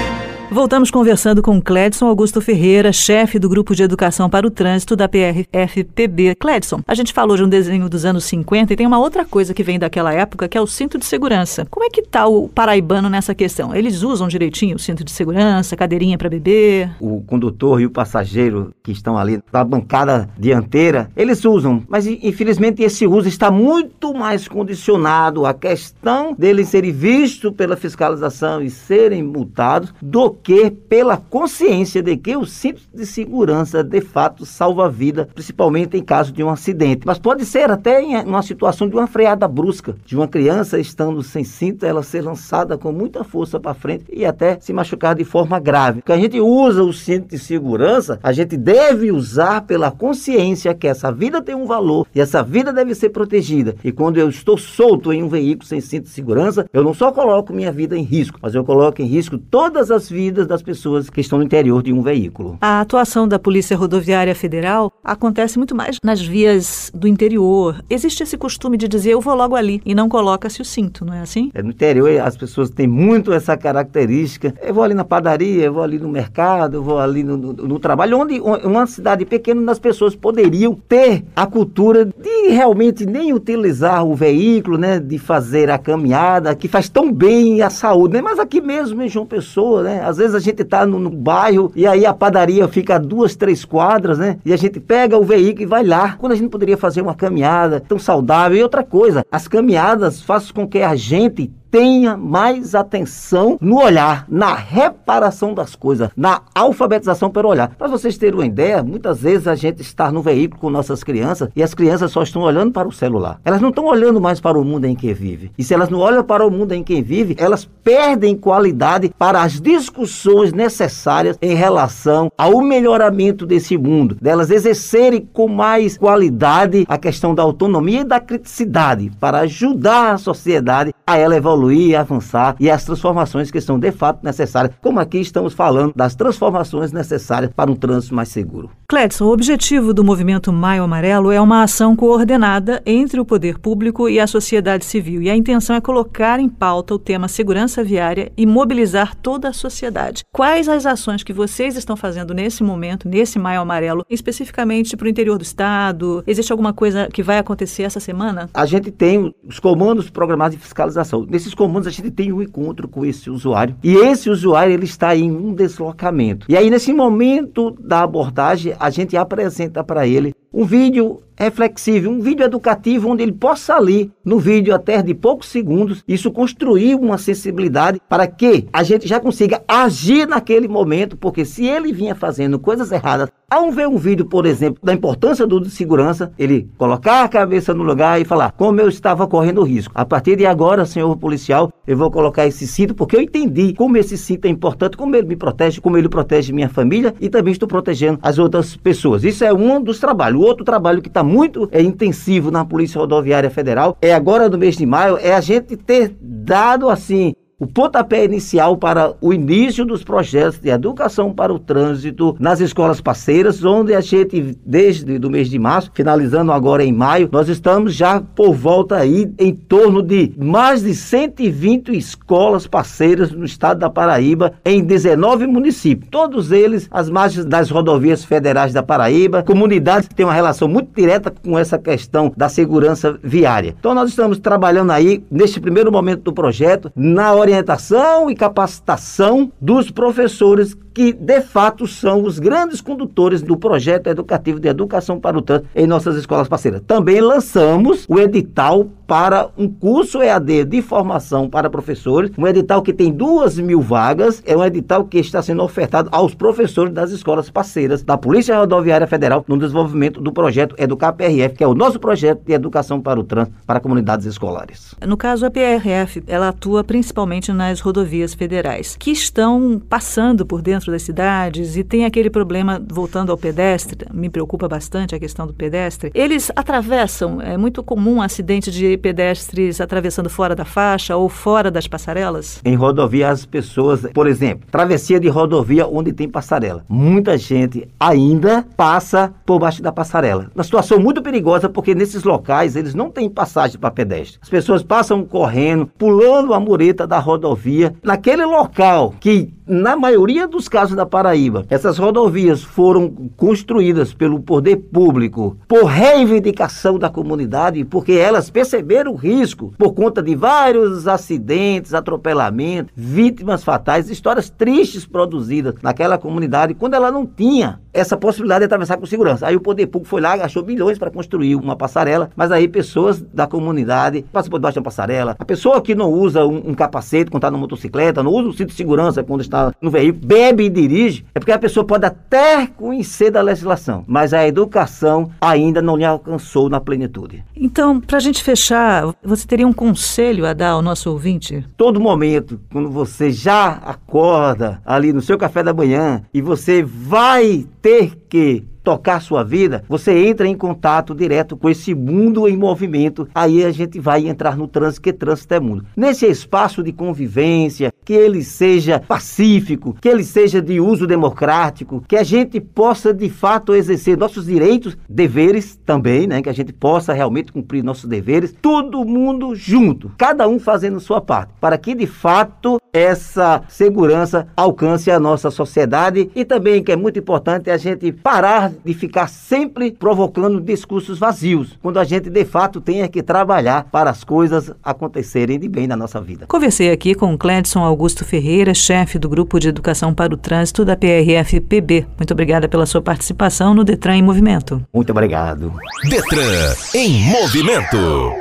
Voltamos 0.51 0.93
conversando 0.93 1.43
com 1.43 1.61
Cledson 1.61 2.07
Augusto 2.07 2.41
Ferreira, 2.41 2.93
chefe 2.93 3.37
do 3.37 3.49
Grupo 3.49 3.75
de 3.75 3.83
Educação 3.83 4.31
para 4.31 4.47
o 4.47 4.51
Trânsito 4.51 4.95
da 4.95 5.09
PRFPB. 5.09 6.37
Cledson, 6.37 6.81
a 6.87 6.95
gente 6.95 7.13
falou 7.13 7.37
de 7.37 7.43
um 7.43 7.49
desenho 7.49 7.89
dos 7.89 8.05
anos 8.05 8.25
50 8.25 8.73
e 8.73 8.77
tem 8.77 8.87
uma 8.87 8.99
outra 8.99 9.25
coisa 9.25 9.53
que 9.53 9.65
vem 9.65 9.77
daquela 9.77 10.13
época, 10.13 10.49
que 10.49 10.57
é 10.57 10.61
o 10.61 10.67
cinto 10.67 10.99
de 10.99 11.05
segurança. 11.05 11.67
Como 11.69 11.85
é 11.85 11.91
que 11.91 12.01
está 12.01 12.29
o 12.29 12.49
paraibano 12.49 13.11
nessa 13.11 13.35
questão? 13.35 13.75
Eles 13.75 14.03
usam 14.03 14.29
direitinho 14.29 14.77
o 14.77 14.79
cinto 14.79 15.03
de 15.03 15.11
segurança, 15.11 15.77
cadeirinha 15.77 16.17
para 16.17 16.31
beber? 16.31 16.91
O 17.01 17.23
condutor 17.23 17.81
e 17.81 17.87
o 17.87 17.91
passageiro 17.91 18.73
que 18.85 18.93
estão 18.93 19.19
ali 19.19 19.43
na 19.53 19.65
bancada 19.65 20.29
dianteira, 20.39 21.11
eles 21.17 21.45
usam, 21.45 21.83
mas 21.89 22.07
infelizmente 22.07 22.83
esse 22.83 23.05
uso 23.05 23.29
está 23.29 23.51
muito 23.51 24.15
mais 24.15 24.47
condicionado 24.47 25.45
à 25.45 25.53
questão 25.53 26.35
deles 26.39 26.69
serem 26.69 26.93
vistos 26.93 27.53
pela 27.53 27.77
fiscalização 27.77 28.63
e 28.63 28.71
serem 28.71 29.25
multados 29.25 29.93
do 30.01 30.36
que 30.43 30.71
pela 30.71 31.17
consciência 31.17 32.03
de 32.03 32.17
que 32.17 32.37
o 32.37 32.47
cinto 32.47 32.83
de 32.95 33.07
segurança 33.07 33.83
de 33.83 34.01
fato 34.01 34.45
salva 34.45 34.87
a 34.87 34.89
vida, 34.89 35.29
principalmente 35.35 35.97
em 35.97 36.03
caso 36.03 36.33
de 36.33 36.43
um 36.43 36.51
acidente. 36.51 37.07
Mas 37.07 37.19
pode 37.19 37.45
ser 37.45 37.71
até 37.71 38.01
em 38.01 38.17
uma 38.25 38.43
situação 38.43 38.89
de 38.89 38.95
uma 38.95 39.07
freada 39.07 39.49
brusca, 39.49 39.97
de 40.05 40.17
uma 40.17 40.29
criança 40.29 40.79
estando 40.79 41.23
sem 41.23 41.45
cinto, 41.45 41.85
ela 41.85 42.03
ser 42.03 42.23
lançada 42.23 42.79
com 42.79 42.93
muita 42.93 43.25
força 43.25 43.59
para 43.59 43.75
frente 43.75 44.05
e 44.13 44.25
até 44.25 44.59
se 44.61 44.73
machucar 44.73 45.15
de 45.15 45.25
forma 45.25 45.59
grave. 45.59 46.03
Que 46.03 46.13
a 46.13 46.19
gente 46.19 46.41
usa 46.41 46.83
o 46.83 46.93
cinto 46.93 47.29
de 47.29 47.39
segurança, 47.39 48.19
a 48.23 48.33
gente 48.33 48.57
deve 48.57 49.11
usar 49.11 49.63
pela 49.63 49.91
consciência 49.91 50.75
que 50.75 50.87
essa 50.87 51.11
vida 51.11 51.43
tem 51.43 51.55
um 51.55 51.67
valor 51.67 52.07
e 52.15 52.21
essa 52.21 52.43
vida 52.43 52.73
deve 52.73 52.95
ser 52.95 53.11
protegida. 53.11 53.75
E 53.83 53.93
quando 53.93 54.19
eu 54.19 54.29
estou 54.29 54.59
solto 54.59 55.13
em 55.13 55.23
um 55.23 55.29
veículo 55.29 55.67
sem 55.67 55.81
cinto 55.81 56.05
de 56.05 56.11
segurança, 56.11 56.67
eu 56.73 56.85
não 56.85 56.95
só 56.95 57.11
coloco 57.13 57.53
minha 57.53 57.73
vida 57.73 57.97
em 57.97 58.03
risco, 58.03 58.39
mas 58.43 58.55
eu 58.55 58.65
coloco 58.65 59.01
em 59.01 59.07
risco 59.07 59.39
todas 59.39 59.91
as 59.91 60.09
vidas 60.09 60.26
vidas 60.27 60.47
das 60.47 60.61
pessoas 60.61 61.09
que 61.09 61.21
estão 61.21 61.39
no 61.39 61.45
interior 61.45 61.81
de 61.83 61.93
um 61.93 62.03
veículo. 62.03 62.59
A 62.61 62.81
atuação 62.81 63.29
da 63.29 63.39
Polícia 63.39 63.77
Rodoviária 63.77 64.35
Federal 64.35 64.93
acontece 65.05 65.57
muito 65.57 65.75
mais 65.75 65.99
nas 66.03 66.21
vias 66.21 66.91
do 66.93 67.07
interior. 67.07 67.81
Existe 67.89 68.25
esse 68.25 68.37
costume 68.37 68.77
de 68.77 68.89
dizer 68.89 69.11
eu 69.13 69.21
vou 69.21 69.35
logo 69.37 69.55
ali 69.55 69.81
e 69.87 69.95
não 69.95 70.09
coloca-se 70.09 70.61
o 70.61 70.65
cinto, 70.65 71.05
não 71.05 71.15
é 71.15 71.21
assim? 71.21 71.51
É, 71.55 71.63
no 71.63 71.71
interior 71.71 72.21
as 72.21 72.37
pessoas 72.37 72.71
têm 72.71 72.89
muito 72.89 73.33
essa 73.33 73.57
característica. 73.57 74.53
Eu 74.61 74.75
vou 74.75 74.83
ali 74.83 74.95
na 74.95 75.05
padaria, 75.05 75.65
eu 75.65 75.73
vou 75.73 75.83
ali 75.83 75.99
no 75.99 76.09
mercado, 76.09 76.79
eu 76.79 76.83
vou 76.83 76.99
ali 76.99 77.23
no, 77.23 77.37
no, 77.37 77.53
no 77.53 77.79
trabalho, 77.79 78.19
onde 78.19 78.41
uma 78.41 78.87
cidade 78.87 79.25
pequena 79.25 79.71
as 79.71 79.79
pessoas 79.79 80.17
poderiam 80.17 80.75
ter 80.75 81.25
a 81.37 81.47
cultura 81.47 82.05
de 82.05 82.49
realmente 82.49 83.07
nem 83.07 83.33
utilizar 83.33 84.05
o 84.05 84.15
veículo, 84.15 84.77
né, 84.77 84.99
de 84.99 85.19
fazer 85.19 85.71
a 85.71 85.79
caminhada 85.79 86.55
que 86.55 86.67
faz 86.67 86.89
tão 86.89 87.13
bem 87.13 87.63
à 87.63 87.71
saúde, 87.71 88.15
né? 88.15 88.23
Mas 88.23 88.39
aqui 88.39 88.61
mesmo 88.61 89.03
em 89.03 89.09
João 89.09 89.27
Pessoa, 89.27 89.83
né, 89.83 90.03
às 90.17 90.19
vezes 90.19 90.35
a 90.35 90.41
gente 90.41 90.63
está 90.63 90.87
no, 90.87 90.99
no, 90.99 91.11
bairro 91.11 91.71
e 91.77 91.87
aí 91.87 92.07
a 92.07 92.15
padaria 92.15 92.67
fica 92.67 92.97
a 92.97 92.99
duas, 92.99 93.37
três 93.37 93.67
quadras, 93.67 94.19
né? 94.19 94.39
E 94.47 94.53
a 94.53 94.57
gente 94.57 94.81
pega 94.81 95.19
o 95.19 95.25
veículo 95.25 95.63
e 95.63 95.67
vai 95.67 95.85
lá. 95.85 96.17
Quando 96.19 96.33
a 96.33 96.35
gente 96.35 96.49
poderia 96.49 96.77
fazer 96.77 97.03
uma 97.03 97.15
caminhada 97.15 97.81
tão 97.81 97.99
saudável. 97.99 98.57
E 98.57 98.63
outra 98.63 98.83
coisa, 98.83 99.25
as 99.31 99.47
caminhadas 99.47 100.23
fazem 100.23 100.55
com 100.55 100.67
que 100.67 100.79
a 100.79 100.97
gente 100.97 101.53
tenha 101.77 102.17
mais 102.17 102.75
atenção 102.75 103.59
no 103.61 103.79
olhar, 103.79 104.25
na 104.31 104.55
reparação 104.55 105.53
das 105.53 105.75
coisas, 105.75 106.09
na 106.17 106.41
alfabetização 106.55 107.29
pelo 107.29 107.51
olhar. 107.51 107.69
Para 107.77 107.87
vocês 107.87 108.17
terem 108.17 108.39
uma 108.39 108.47
ideia, 108.47 108.83
muitas 108.83 109.21
vezes 109.21 109.47
a 109.47 109.55
gente 109.55 109.83
está 109.83 110.11
no 110.11 110.23
veículo 110.23 110.59
com 110.59 110.71
nossas 110.71 111.05
crianças 111.05 111.51
e 111.55 111.63
as 111.63 111.75
crianças 111.75 112.11
só 112.11 112.23
estão 112.23 112.41
olhando 112.41 112.73
para 112.73 112.89
o 112.89 112.93
celular. 112.93 113.39
Elas 113.45 113.61
não 113.61 113.69
estão 113.69 113.85
olhando 113.85 114.19
mais 114.19 114.41
para 114.41 114.59
o 114.59 114.65
mundo 114.65 114.87
em 114.87 114.95
que 114.95 115.13
vive. 115.13 115.51
E 115.59 115.63
se 115.63 115.75
elas 115.75 115.91
não 115.91 115.99
olham 115.99 116.25
para 116.25 116.47
o 116.47 116.51
mundo 116.51 116.73
em 116.73 116.83
que 116.83 117.03
vive, 117.03 117.37
elas 117.39 117.69
perdem 117.85 118.35
qualidade 118.35 119.13
para 119.19 119.43
as 119.43 119.61
discussões 119.61 120.55
necessárias 120.55 121.37
em 121.43 121.55
relação 121.55 122.33
ao 122.39 122.63
melhoramento 122.63 123.45
desse 123.45 123.77
mundo, 123.77 124.17
delas 124.19 124.51
exercerem 124.51 125.29
com 125.31 125.47
mais 125.47 125.99
qualidade 125.99 126.87
a 126.89 126.97
questão 126.97 127.35
da 127.35 127.43
autonomia 127.43 128.01
e 128.01 128.05
da 128.05 128.19
criticidade 128.19 129.13
para 129.21 129.41
ajudar 129.41 130.15
a 130.15 130.19
sociedade 130.19 130.95
a 131.07 131.19
ela 131.19 131.37
evoluir 131.37 131.66
evoluir 131.67 131.91
e 131.91 131.97
avançar 131.97 132.57
e 132.61 132.71
as 132.71 132.85
transformações 132.85 133.51
que 133.51 133.61
são 133.61 133.79
de 133.79 133.91
fato 133.93 134.21
necessárias, 134.23 134.75
como 134.81 135.01
aqui 135.01 135.19
estamos 135.19 135.53
falando 135.53 135.93
das 135.95 136.15
transformações 136.15 136.93
necessárias 136.93 137.51
para 137.55 137.71
um 137.71 137.75
trânsito 137.75 138.15
mais 138.15 138.29
seguro. 138.29 138.71
Cledson, 138.89 139.25
o 139.25 139.33
objetivo 139.33 139.93
do 139.93 140.05
movimento 140.05 140.53
Maio 140.53 140.85
Amarelo 140.85 141.33
é 141.33 141.41
uma 141.41 141.63
ação 141.63 141.97
coordenada 141.97 142.81
entre 142.87 143.19
o 143.19 143.25
poder 143.25 143.59
público 143.59 144.09
e 144.09 144.21
a 144.21 144.27
sociedade 144.27 144.85
civil, 144.85 145.23
e 145.23 145.29
a 145.29 145.37
intenção 145.37 145.75
é 145.75 145.81
colocar 145.81 146.39
em 146.39 146.49
pauta 146.49 146.95
o 146.95 146.99
tema 146.99 147.27
segurança 147.27 147.83
viária 147.83 148.31
e 148.37 148.47
mobilizar 148.47 149.17
toda 149.17 149.49
a 149.49 149.53
sociedade. 149.53 150.23
Quais 150.33 150.69
as 150.69 150.87
ações 150.87 151.25
que 151.25 151.33
vocês 151.33 151.77
estão 151.77 151.97
fazendo 151.97 152.33
nesse 152.33 152.63
momento, 152.63 153.09
nesse 153.09 153.39
Maio 153.39 153.61
Amarelo, 153.61 154.05
especificamente 154.09 154.97
para 154.97 155.07
o 155.07 155.09
interior 155.09 155.37
do 155.37 155.43
estado? 155.43 156.23
Existe 156.27 156.53
alguma 156.53 156.73
coisa 156.73 157.09
que 157.13 157.23
vai 157.23 157.39
acontecer 157.39 157.83
essa 157.83 157.99
semana? 157.99 158.49
A 158.55 158.67
gente 158.67 158.91
tem 158.91 159.35
os 159.45 159.59
comandos 159.59 160.09
programados 160.11 160.57
de 160.57 160.63
fiscalização. 160.63 161.27
Nesses 161.47 161.55
comandos 161.55 161.87
a 161.87 161.93
gente 161.93 162.11
tem 162.11 162.33
um 162.33 162.43
encontro 162.43 162.89
com 162.89 163.07
esse 163.07 163.31
usuário 163.31 163.77
e 163.81 163.95
esse 163.95 164.29
usuário 164.29 164.75
ele 164.75 164.85
está 164.85 165.15
em 165.15 165.31
um 165.31 165.55
deslocamento. 165.55 166.45
E 166.49 166.57
aí 166.57 166.69
nesse 166.69 166.93
momento 166.93 167.71
da 167.71 168.03
abordagem 168.03 168.75
a 168.81 168.91
gente 168.91 169.17
apresenta 169.17 169.85
para 169.85 170.09
ele 170.09 170.35
um 170.57 170.65
vídeo 170.65 171.21
reflexivo, 171.39 172.09
um 172.09 172.19
vídeo 172.19 172.43
educativo 172.43 173.11
onde 173.11 173.23
ele 173.23 173.33
possa 173.33 173.75
ali, 173.75 174.11
no 174.25 174.39
vídeo 174.39 174.75
até 174.75 175.03
de 175.03 175.13
poucos 175.13 175.51
segundos, 175.51 176.03
isso 176.09 176.31
construir 176.31 176.95
uma 176.95 177.19
sensibilidade 177.19 178.01
para 178.09 178.27
que 178.27 178.67
a 178.73 178.83
gente 178.83 179.07
já 179.07 179.21
consiga 179.21 179.63
agir 179.69 180.27
naquele 180.27 180.67
momento, 180.67 181.15
porque 181.15 181.45
se 181.45 181.67
ele 181.67 181.93
vinha 181.93 182.15
fazendo 182.15 182.59
coisas 182.59 182.91
erradas, 182.91 183.29
ao 183.51 183.71
ver 183.71 183.87
um 183.87 183.99
vídeo, 183.99 184.25
por 184.25 184.47
exemplo, 184.47 184.81
da 184.83 184.95
importância 184.95 185.47
do 185.47 185.61
de 185.61 185.69
segurança, 185.69 186.33
ele 186.39 186.69
colocar 186.79 187.23
a 187.23 187.29
cabeça 187.29 187.75
no 187.75 187.83
lugar 187.83 188.19
e 188.19 188.25
falar 188.25 188.53
como 188.53 188.81
eu 188.81 188.89
estava 188.89 189.27
correndo 189.27 189.63
risco. 189.63 189.93
A 189.95 190.07
partir 190.07 190.37
de 190.37 190.47
agora, 190.47 190.87
senhor 190.87 191.15
policial, 191.19 191.71
eu 191.87 191.97
vou 191.97 192.11
colocar 192.11 192.47
esse 192.47 192.67
cinto 192.67 192.95
porque 192.95 193.17
eu 193.17 193.21
entendi 193.21 193.73
como 193.75 193.97
esse 193.97 194.19
cinto 194.19 194.47
é 194.47 194.49
importante, 194.49 194.97
como 194.97 195.15
ele 195.15 195.27
me 195.27 195.37
protege, 195.37 195.81
como 195.81 195.97
ele 195.97 196.09
protege 196.09 196.53
minha 196.53 196.69
família 196.69 197.15
e 197.21 197.29
também 197.29 197.53
estou 197.53 197.69
protegendo 197.69 198.19
as 198.23 198.39
outras 198.39 198.77
pessoas. 198.77 199.25
Isso 199.25 199.45
é 199.45 199.53
um 199.53 199.81
dos 199.81 199.99
trabalhos. 199.99 200.41
O 200.41 200.45
outro 200.45 200.65
trabalho 200.65 201.01
que 201.01 201.09
está 201.09 201.23
muito 201.23 201.69
é, 201.71 201.81
intensivo 201.83 202.51
na 202.51 202.65
Polícia 202.65 203.01
Rodoviária 203.01 203.51
Federal, 203.51 203.97
é 204.01 204.13
agora 204.13 204.49
no 204.49 204.59
mês 204.59 204.77
de 204.77 204.87
maio, 204.87 205.19
é 205.19 205.35
a 205.35 205.41
gente 205.41 205.77
ter 205.77 206.17
dado 206.21 206.89
assim 206.89 207.35
o 207.59 207.67
pontapé 207.67 208.25
inicial 208.25 208.77
para 208.77 209.15
o 209.19 209.33
início 209.33 209.87
dos 209.87 210.05
projetos 210.05 210.59
de 210.59 210.69
educação 210.69 211.33
para 211.33 211.53
o 211.53 211.59
trânsito 211.59 212.37
nas 212.39 212.61
escolas 212.61 213.01
parceiras, 213.01 213.65
onde 213.65 213.95
a 213.95 214.01
gente, 214.03 214.59
desde 214.65 215.17
o 215.17 215.31
mês 215.31 215.49
de 215.49 215.59
março, 215.59 215.91
finalizando 215.95 216.53
agora 216.53 216.85
em 216.85 216.93
maio, 216.93 217.31
nós 217.33 217.49
estamos 217.49 217.95
já 217.95 218.21
por 218.21 218.53
volta 218.53 218.97
aí 218.97 219.33
em 219.39 219.55
torno 219.55 220.03
de 220.03 220.35
mais 220.37 220.83
de 220.83 220.95
120 220.95 221.97
escolas 221.97 222.67
parceiras 222.67 223.33
no 223.33 223.47
estado 223.47 223.79
da 223.79 223.89
Paraíba, 223.89 224.53
em 224.63 224.85
19 224.85 225.47
municípios. 225.47 226.11
Todos 226.11 226.53
eles 226.53 226.87
as 226.91 227.09
margens 227.09 227.47
das 227.47 227.71
rodovias 227.71 228.23
federais 228.23 228.75
da 228.75 228.83
Paraíba, 228.83 229.43
comunidades 229.43 230.09
que 230.09 230.15
têm 230.15 230.27
uma 230.27 230.35
relação 230.35 230.69
muito 230.69 230.91
direta 230.95 231.31
com 231.31 231.59
essa 231.59 231.79
questão 231.79 232.31
da 232.37 232.51
segurança 232.51 233.19
viária. 233.23 233.75
Então 233.79 233.95
nós 233.95 234.11
estamos 234.11 234.39
trabalhando 234.39 234.91
aí, 234.91 235.25
neste 235.31 235.59
primeiro 235.59 235.91
momento 235.91 236.21
do 236.21 236.35
projeto, 236.35 236.93
na 236.95 237.33
hora 237.33 237.46
orientação 237.47 238.29
e 238.29 238.35
capacitação 238.35 239.53
dos 239.61 239.91
professores 239.91 240.77
que 240.97 241.13
de 241.13 241.43
fato 241.43 241.87
são 241.87 242.25
os 242.25 242.39
grandes 242.39 242.81
condutores 242.81 243.43
do 243.43 243.55
projeto 243.55 244.07
educativo 244.07 244.59
de 244.59 244.67
educação 244.67 245.21
para 245.21 245.37
o 245.37 245.43
trânsito 245.43 245.69
em 245.75 245.87
nossas 245.87 246.17
escolas 246.17 246.49
parceiras. 246.49 246.81
Também 246.87 247.21
lançamos 247.21 248.07
o 248.09 248.19
edital 248.19 248.87
para 249.07 249.49
um 249.57 249.69
curso 249.69 250.23
EAD 250.23 250.65
de 250.65 250.83
formação 250.83 251.49
para 251.49 251.71
professores, 251.71 252.31
um 252.37 252.47
edital 252.47 252.83
que 252.83 252.93
tem 252.93 253.13
duas 253.13 253.59
mil 253.59 253.81
vagas, 253.81 254.43
é 254.45 254.57
um 254.57 254.65
edital 254.65 255.05
que 255.05 255.19
está 255.19 255.41
sendo 255.41 255.63
ofertado 255.63 256.09
aos 256.11 256.35
professores 256.35 256.93
das 256.93 257.11
escolas 257.11 257.49
parceiras 257.49 258.03
da 258.03 258.19
Polícia 258.19 258.59
Rodoviária 258.59 259.07
Federal 259.07 259.45
no 259.47 259.59
desenvolvimento 259.59 260.21
do 260.21 260.33
projeto 260.33 260.75
Educar 260.79 261.13
PRF, 261.13 261.57
que 261.57 261.65
é 261.65 261.69
o 261.69 261.75
nosso 261.75 262.01
projeto 262.01 262.43
de 262.45 262.53
educação 262.53 263.01
para 263.01 263.21
o 263.21 263.25
trânsito 263.25 263.57
para 263.67 263.81
comunidades 263.81 264.27
escolares. 264.27 264.95
No 265.07 265.17
caso, 265.17 265.47
a 265.47 265.51
PRF, 265.51 266.25
ela 266.27 266.49
atua 266.49 266.83
principalmente 266.83 267.53
nas 267.53 267.81
rodovias 267.81 268.35
federais, 268.35 268.97
que 268.99 269.11
estão 269.11 269.81
passando 269.89 270.45
por 270.45 270.63
dentro 270.63 270.86
centro 270.87 270.93
das 270.93 271.03
cidades 271.03 271.77
e 271.77 271.85
tem 271.85 272.05
aquele 272.05 272.31
problema, 272.31 272.83
voltando 272.89 273.31
ao 273.31 273.39
pedestre, 273.39 274.07
me 274.13 274.31
preocupa 274.31 274.69
bastante 274.69 275.15
a 275.15 275.19
questão 275.19 275.47
do 275.47 275.53
pedestre, 275.53 276.11
eles 276.15 276.51
atravessam, 276.55 277.41
é 277.41 277.57
muito 277.57 277.83
comum 277.83 278.23
acidente 278.23 278.71
de 278.71 278.97
pedestres 278.97 279.81
atravessando 279.81 280.31
fora 280.31 280.55
da 280.55 280.65
faixa 280.65 281.17
ou 281.17 281.29
fora 281.29 281.71
das 281.71 281.87
passarelas? 281.87 282.61
Em 282.65 282.75
rodovia, 282.75 283.31
as 283.31 283.45
pessoas, 283.45 284.03
por 284.15 284.27
exemplo, 284.27 284.67
travessia 284.71 285.19
de 285.19 285.29
rodovia 285.29 285.87
onde 285.87 286.13
tem 286.13 286.29
passarela. 286.29 286.85
Muita 286.89 287.37
gente 287.37 287.89
ainda 287.99 288.65
passa 288.77 289.33
por 289.45 289.59
baixo 289.59 289.83
da 289.83 289.93
passarela. 289.93 290.51
Uma 290.55 290.65
situação 290.65 290.99
muito 290.99 291.23
perigosa 291.23 291.69
porque 291.69 291.95
nesses 291.95 292.23
locais 292.25 292.77
eles 292.77 292.95
não 292.95 293.11
têm 293.11 293.29
passagem 293.29 293.79
para 293.79 293.91
pedestre. 293.91 294.39
As 294.43 294.49
pessoas 294.49 294.83
passam 294.83 295.25
correndo, 295.25 295.87
pulando 295.99 296.55
a 296.55 296.61
mureta 296.61 297.07
da 297.07 297.19
rodovia. 297.19 297.95
Naquele 298.03 298.45
local 298.45 299.15
que 299.21 299.56
na 299.67 299.97
maioria 299.97 300.47
dos 300.47 300.69
casos 300.69 300.95
da 300.95 301.05
Paraíba, 301.05 301.67
essas 301.69 301.99
rodovias 301.99 302.63
foram 302.63 303.11
construídas 303.37 304.15
pelo 304.15 304.41
poder 304.41 304.77
público 304.77 305.57
por 305.67 305.85
reivindicação 305.85 306.99
da 306.99 307.11
comunidade, 307.11 307.85
porque 307.85 308.13
elas 308.13 308.49
perceberam 308.49 309.13
o 309.13 309.17
risco 309.17 309.75
por 309.77 309.93
conta 309.93 310.23
de 310.23 310.37
vários 310.37 311.09
acidentes, 311.09 311.95
atropelamentos, 311.95 312.93
vítimas 312.95 313.65
fatais, 313.65 314.09
histórias 314.09 314.49
tristes 314.49 315.05
produzidas 315.05 315.75
naquela 315.83 316.17
comunidade 316.17 316.75
quando 316.75 316.95
ela 316.95 317.11
não 317.11 317.27
tinha 317.27 317.81
essa 317.99 318.17
possibilidade 318.17 318.61
de 318.61 318.67
atravessar 318.67 318.97
com 318.97 319.07
segurança. 319.07 319.47
Aí 319.47 319.57
o 319.57 319.61
poder 319.61 319.87
público 319.87 320.09
foi 320.09 320.21
lá, 320.21 320.37
gastou 320.37 320.63
bilhões 320.63 320.99
para 320.99 321.11
construir 321.11 321.57
uma 321.57 321.75
passarela, 321.75 322.31
mas 322.37 322.53
aí 322.53 322.69
pessoas 322.69 323.21
da 323.21 323.47
comunidade 323.47 324.25
passam 324.33 324.51
por 324.51 324.59
debaixo 324.59 324.77
da 324.77 324.83
passarela. 324.83 325.35
A 325.39 325.45
pessoa 325.45 325.81
que 325.81 325.95
não 325.95 326.11
usa 326.11 326.47
um, 326.47 326.71
um 326.71 326.75
capacete 326.75 327.31
quando 327.31 327.43
está 327.43 327.51
na 327.51 327.59
motocicleta, 327.59 328.23
não 328.23 328.31
usa 328.31 328.49
o 328.49 328.53
cinto 328.53 328.69
de 328.69 328.75
segurança 328.75 329.25
quando 329.25 329.41
está 329.41 329.57
está 329.57 329.73
no 329.81 329.91
veículo, 329.91 330.27
bebe 330.27 330.65
e 330.65 330.69
dirige, 330.69 331.25
é 331.35 331.39
porque 331.39 331.53
a 331.53 331.59
pessoa 331.59 331.85
pode 331.85 332.05
até 332.05 332.67
conhecer 332.67 333.31
da 333.31 333.41
legislação, 333.41 334.05
mas 334.07 334.33
a 334.35 334.47
educação 334.47 335.31
ainda 335.41 335.81
não 335.81 335.97
lhe 335.97 336.05
alcançou 336.05 336.69
na 336.69 336.81
plenitude. 336.81 337.43
Então, 337.57 338.01
para 338.01 338.19
a 338.19 338.21
gente 338.21 338.43
fechar, 338.43 339.15
você 339.23 339.47
teria 339.47 339.67
um 339.67 339.73
conselho 339.73 340.47
a 340.47 340.53
dar 340.53 340.71
ao 340.71 340.83
nosso 340.83 341.11
ouvinte? 341.11 341.65
Todo 341.77 342.01
momento, 342.01 342.61
quando 342.71 342.91
você 342.91 343.31
já 343.31 343.69
acorda 343.69 344.81
ali 344.85 345.13
no 345.13 345.23
seu 345.23 345.39
café 345.39 345.63
da 345.63 345.73
manhã 345.73 346.23
e 346.33 346.43
você 346.43 346.83
vai 346.83 347.67
ter 347.87 348.17
que 348.29 348.65
tocar 348.87 349.21
sua 349.21 349.43
vida, 349.43 349.83
você 349.89 350.29
entra 350.29 350.47
em 350.47 350.55
contato 350.55 351.13
direto 351.13 351.57
com 351.57 351.69
esse 351.69 351.93
mundo 351.93 352.47
em 352.47 352.57
movimento. 352.57 353.29
Aí 353.35 353.65
a 353.65 353.73
gente 353.73 353.99
vai 353.99 354.29
entrar 354.29 354.57
no 354.57 354.69
trânsito, 354.69 355.03
que 355.03 355.13
trânsito 355.13 355.55
é 355.55 355.59
mundo. 355.59 355.85
Nesse 355.97 356.25
espaço 356.25 356.85
de 356.85 356.93
convivência, 356.93 357.93
que 358.05 358.13
ele 358.13 358.45
seja 358.45 359.01
pacífico, 359.01 359.97
que 360.01 360.09
ele 360.09 360.23
seja 360.23 360.63
de 360.63 360.79
uso 360.79 361.05
democrático, 361.05 362.05
que 362.07 362.15
a 362.15 362.23
gente 362.23 362.61
possa 362.61 363.13
de 363.13 363.29
fato 363.29 363.75
exercer 363.75 364.17
nossos 364.17 364.47
direitos, 364.47 364.97
deveres 365.09 365.75
também, 365.85 366.29
né? 366.29 366.41
Que 366.41 366.49
a 366.49 366.55
gente 366.55 366.73
possa 366.73 367.13
realmente 367.13 367.51
cumprir 367.51 367.83
nossos 367.83 368.09
deveres, 368.09 368.55
todo 368.63 369.05
mundo 369.05 369.57
junto, 369.57 370.13
cada 370.17 370.47
um 370.47 370.61
fazendo 370.61 371.01
sua 371.01 371.21
parte, 371.21 371.53
para 371.61 371.77
que 371.77 371.93
de 371.93 372.07
fato 372.07 372.81
essa 372.93 373.63
segurança 373.69 374.47
alcance 374.57 375.11
a 375.11 375.19
nossa 375.19 375.51
sociedade 375.51 376.31
e 376.37 376.45
também 376.45 376.85
que 376.85 376.93
é 376.93 376.97
muito 376.97 377.19
importante 377.19 377.69
a 377.69 377.77
gente 377.77 378.13
parar 378.13 378.76
de 378.85 378.95
ficar 378.95 379.29
sempre 379.29 379.91
provocando 379.91 380.61
discursos 380.61 381.19
vazios, 381.19 381.79
quando 381.83 381.99
a 381.99 382.05
gente 382.05 382.31
de 382.31 382.45
fato 382.45 382.81
tem 382.81 383.07
que 383.09 383.23
trabalhar 383.23 383.89
para 383.91 384.11
as 384.11 384.25
coisas 384.25 384.73
acontecerem 384.83 385.59
de 385.59 385.69
bem 385.69 385.87
na 385.87 385.97
nossa 385.97 386.21
vida. 386.21 386.47
Conversei 386.47 386.91
aqui 386.91 387.15
com 387.15 387.37
Cledson 387.37 387.81
Augusto 387.81 388.25
Ferreira, 388.25 388.75
chefe 388.75 389.19
do 389.19 389.29
Grupo 389.29 389.59
de 389.59 389.69
Educação 389.69 390.13
para 390.15 390.35
o 390.35 390.37
Trânsito 390.37 390.85
da 390.85 390.97
PRF-PB. 390.97 392.07
Muito 392.17 392.33
obrigada 392.33 392.69
pela 392.69 392.87
sua 392.87 393.03
participação 393.03 393.75
no 393.75 393.85
Detran 393.85 394.17
em 394.17 394.23
Movimento. 394.23 394.83
Muito 394.93 395.11
obrigado. 395.11 395.73
Detran 396.09 396.75
em 396.95 397.25
Movimento. 397.31 398.33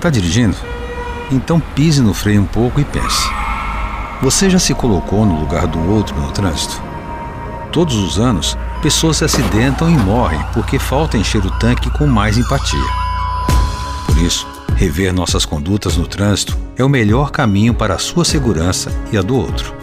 Tá 0.00 0.10
dirigindo? 0.10 0.56
Então 1.30 1.60
pise 1.74 2.00
no 2.00 2.14
freio 2.14 2.42
um 2.42 2.46
pouco 2.46 2.80
e 2.80 2.84
pense. 2.84 3.28
Você 4.22 4.48
já 4.48 4.58
se 4.58 4.74
colocou 4.74 5.26
no 5.26 5.38
lugar 5.40 5.66
do 5.66 5.78
outro 5.90 6.18
no 6.18 6.30
trânsito? 6.32 6.80
Todos 7.70 7.96
os 7.96 8.18
anos, 8.18 8.56
pessoas 8.82 9.18
se 9.18 9.24
acidentam 9.24 9.90
e 9.90 9.96
morrem 9.96 10.40
porque 10.52 10.78
falta 10.78 11.16
encher 11.16 11.44
o 11.44 11.50
tanque 11.58 11.90
com 11.90 12.06
mais 12.06 12.38
empatia. 12.38 12.78
Por 14.06 14.18
isso, 14.18 14.46
rever 14.74 15.12
nossas 15.12 15.44
condutas 15.44 15.96
no 15.96 16.06
trânsito 16.06 16.56
é 16.76 16.84
o 16.84 16.88
melhor 16.88 17.30
caminho 17.30 17.74
para 17.74 17.94
a 17.94 17.98
sua 17.98 18.24
segurança 18.24 18.90
e 19.12 19.16
a 19.18 19.22
do 19.22 19.36
outro. 19.36 19.74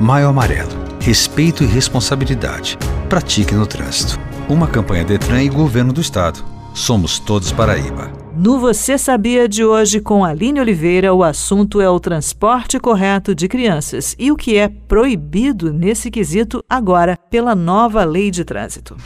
Maio 0.00 0.28
Amarelo. 0.28 0.88
Respeito 1.00 1.62
e 1.62 1.66
responsabilidade. 1.66 2.78
Pratique 3.08 3.54
no 3.54 3.66
trânsito. 3.66 4.18
Uma 4.48 4.66
campanha 4.66 5.04
Detran 5.04 5.42
e 5.42 5.48
Governo 5.48 5.92
do 5.92 6.00
Estado. 6.00 6.44
Somos 6.78 7.18
todos 7.18 7.50
Paraíba. 7.50 8.12
No 8.36 8.60
Você 8.60 8.96
Sabia 8.96 9.48
de 9.48 9.64
hoje, 9.64 10.00
com 10.00 10.24
Aline 10.24 10.60
Oliveira, 10.60 11.12
o 11.12 11.24
assunto 11.24 11.80
é 11.80 11.90
o 11.90 11.98
transporte 11.98 12.78
correto 12.78 13.34
de 13.34 13.48
crianças 13.48 14.14
e 14.16 14.30
o 14.30 14.36
que 14.36 14.56
é 14.56 14.68
proibido 14.68 15.72
nesse 15.72 16.08
quesito 16.08 16.64
agora 16.70 17.16
pela 17.16 17.56
nova 17.56 18.04
lei 18.04 18.30
de 18.30 18.44
trânsito. 18.44 18.96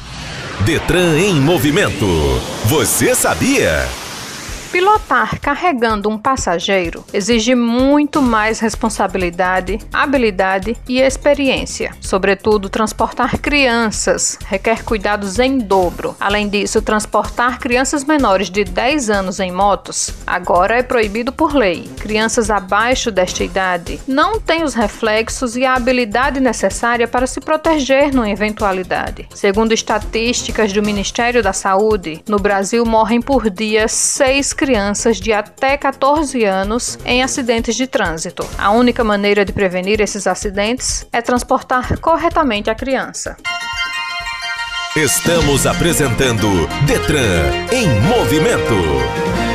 Detran 0.66 1.18
em 1.18 1.40
movimento. 1.40 2.06
Você 2.66 3.14
sabia? 3.14 3.88
Pilotar 4.72 5.38
carregando 5.38 6.08
um 6.08 6.16
passageiro 6.16 7.04
exige 7.12 7.54
muito 7.54 8.22
mais 8.22 8.58
responsabilidade, 8.58 9.78
habilidade 9.92 10.74
e 10.88 10.98
experiência. 10.98 11.90
Sobretudo, 12.00 12.70
transportar 12.70 13.38
crianças 13.38 14.38
requer 14.46 14.82
cuidados 14.82 15.38
em 15.38 15.58
dobro. 15.58 16.16
Além 16.18 16.48
disso, 16.48 16.80
transportar 16.80 17.58
crianças 17.58 18.02
menores 18.02 18.48
de 18.48 18.64
10 18.64 19.10
anos 19.10 19.40
em 19.40 19.52
motos 19.52 20.14
agora 20.26 20.78
é 20.78 20.82
proibido 20.82 21.32
por 21.32 21.54
lei. 21.54 21.90
Crianças 22.00 22.50
abaixo 22.50 23.10
desta 23.10 23.44
idade 23.44 24.00
não 24.08 24.40
têm 24.40 24.64
os 24.64 24.72
reflexos 24.72 25.54
e 25.54 25.66
a 25.66 25.74
habilidade 25.74 26.40
necessária 26.40 27.06
para 27.06 27.26
se 27.26 27.42
proteger 27.42 28.10
numa 28.14 28.30
eventualidade. 28.30 29.28
Segundo 29.34 29.72
estatísticas 29.72 30.72
do 30.72 30.82
Ministério 30.82 31.42
da 31.42 31.52
Saúde, 31.52 32.22
no 32.26 32.38
Brasil 32.38 32.86
morrem 32.86 33.20
por 33.20 33.50
dia 33.50 33.86
seis 33.86 34.54
crianças 34.62 35.20
de 35.20 35.32
até 35.32 35.76
14 35.76 36.44
anos 36.44 36.96
em 37.04 37.20
acidentes 37.20 37.74
de 37.74 37.84
trânsito. 37.88 38.48
A 38.56 38.70
única 38.70 39.02
maneira 39.02 39.44
de 39.44 39.52
prevenir 39.52 40.00
esses 40.00 40.24
acidentes 40.24 41.04
é 41.12 41.20
transportar 41.20 41.98
corretamente 41.98 42.70
a 42.70 42.74
criança. 42.76 43.36
Estamos 44.94 45.66
apresentando 45.66 46.46
Detran 46.86 47.72
em 47.72 47.88
movimento. 48.02 49.51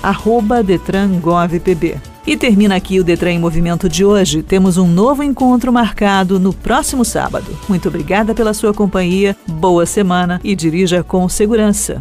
@detrangovpb. 0.64 2.13
E 2.26 2.38
termina 2.38 2.74
aqui 2.74 2.98
o 2.98 3.04
Detran 3.04 3.32
em 3.32 3.38
Movimento 3.38 3.86
de 3.86 4.02
hoje. 4.02 4.42
Temos 4.42 4.78
um 4.78 4.88
novo 4.88 5.22
encontro 5.22 5.70
marcado 5.70 6.40
no 6.40 6.54
próximo 6.54 7.04
sábado. 7.04 7.54
Muito 7.68 7.88
obrigada 7.88 8.34
pela 8.34 8.54
sua 8.54 8.72
companhia, 8.72 9.36
boa 9.46 9.84
semana 9.84 10.40
e 10.42 10.56
dirija 10.56 11.04
com 11.04 11.28
segurança. 11.28 11.92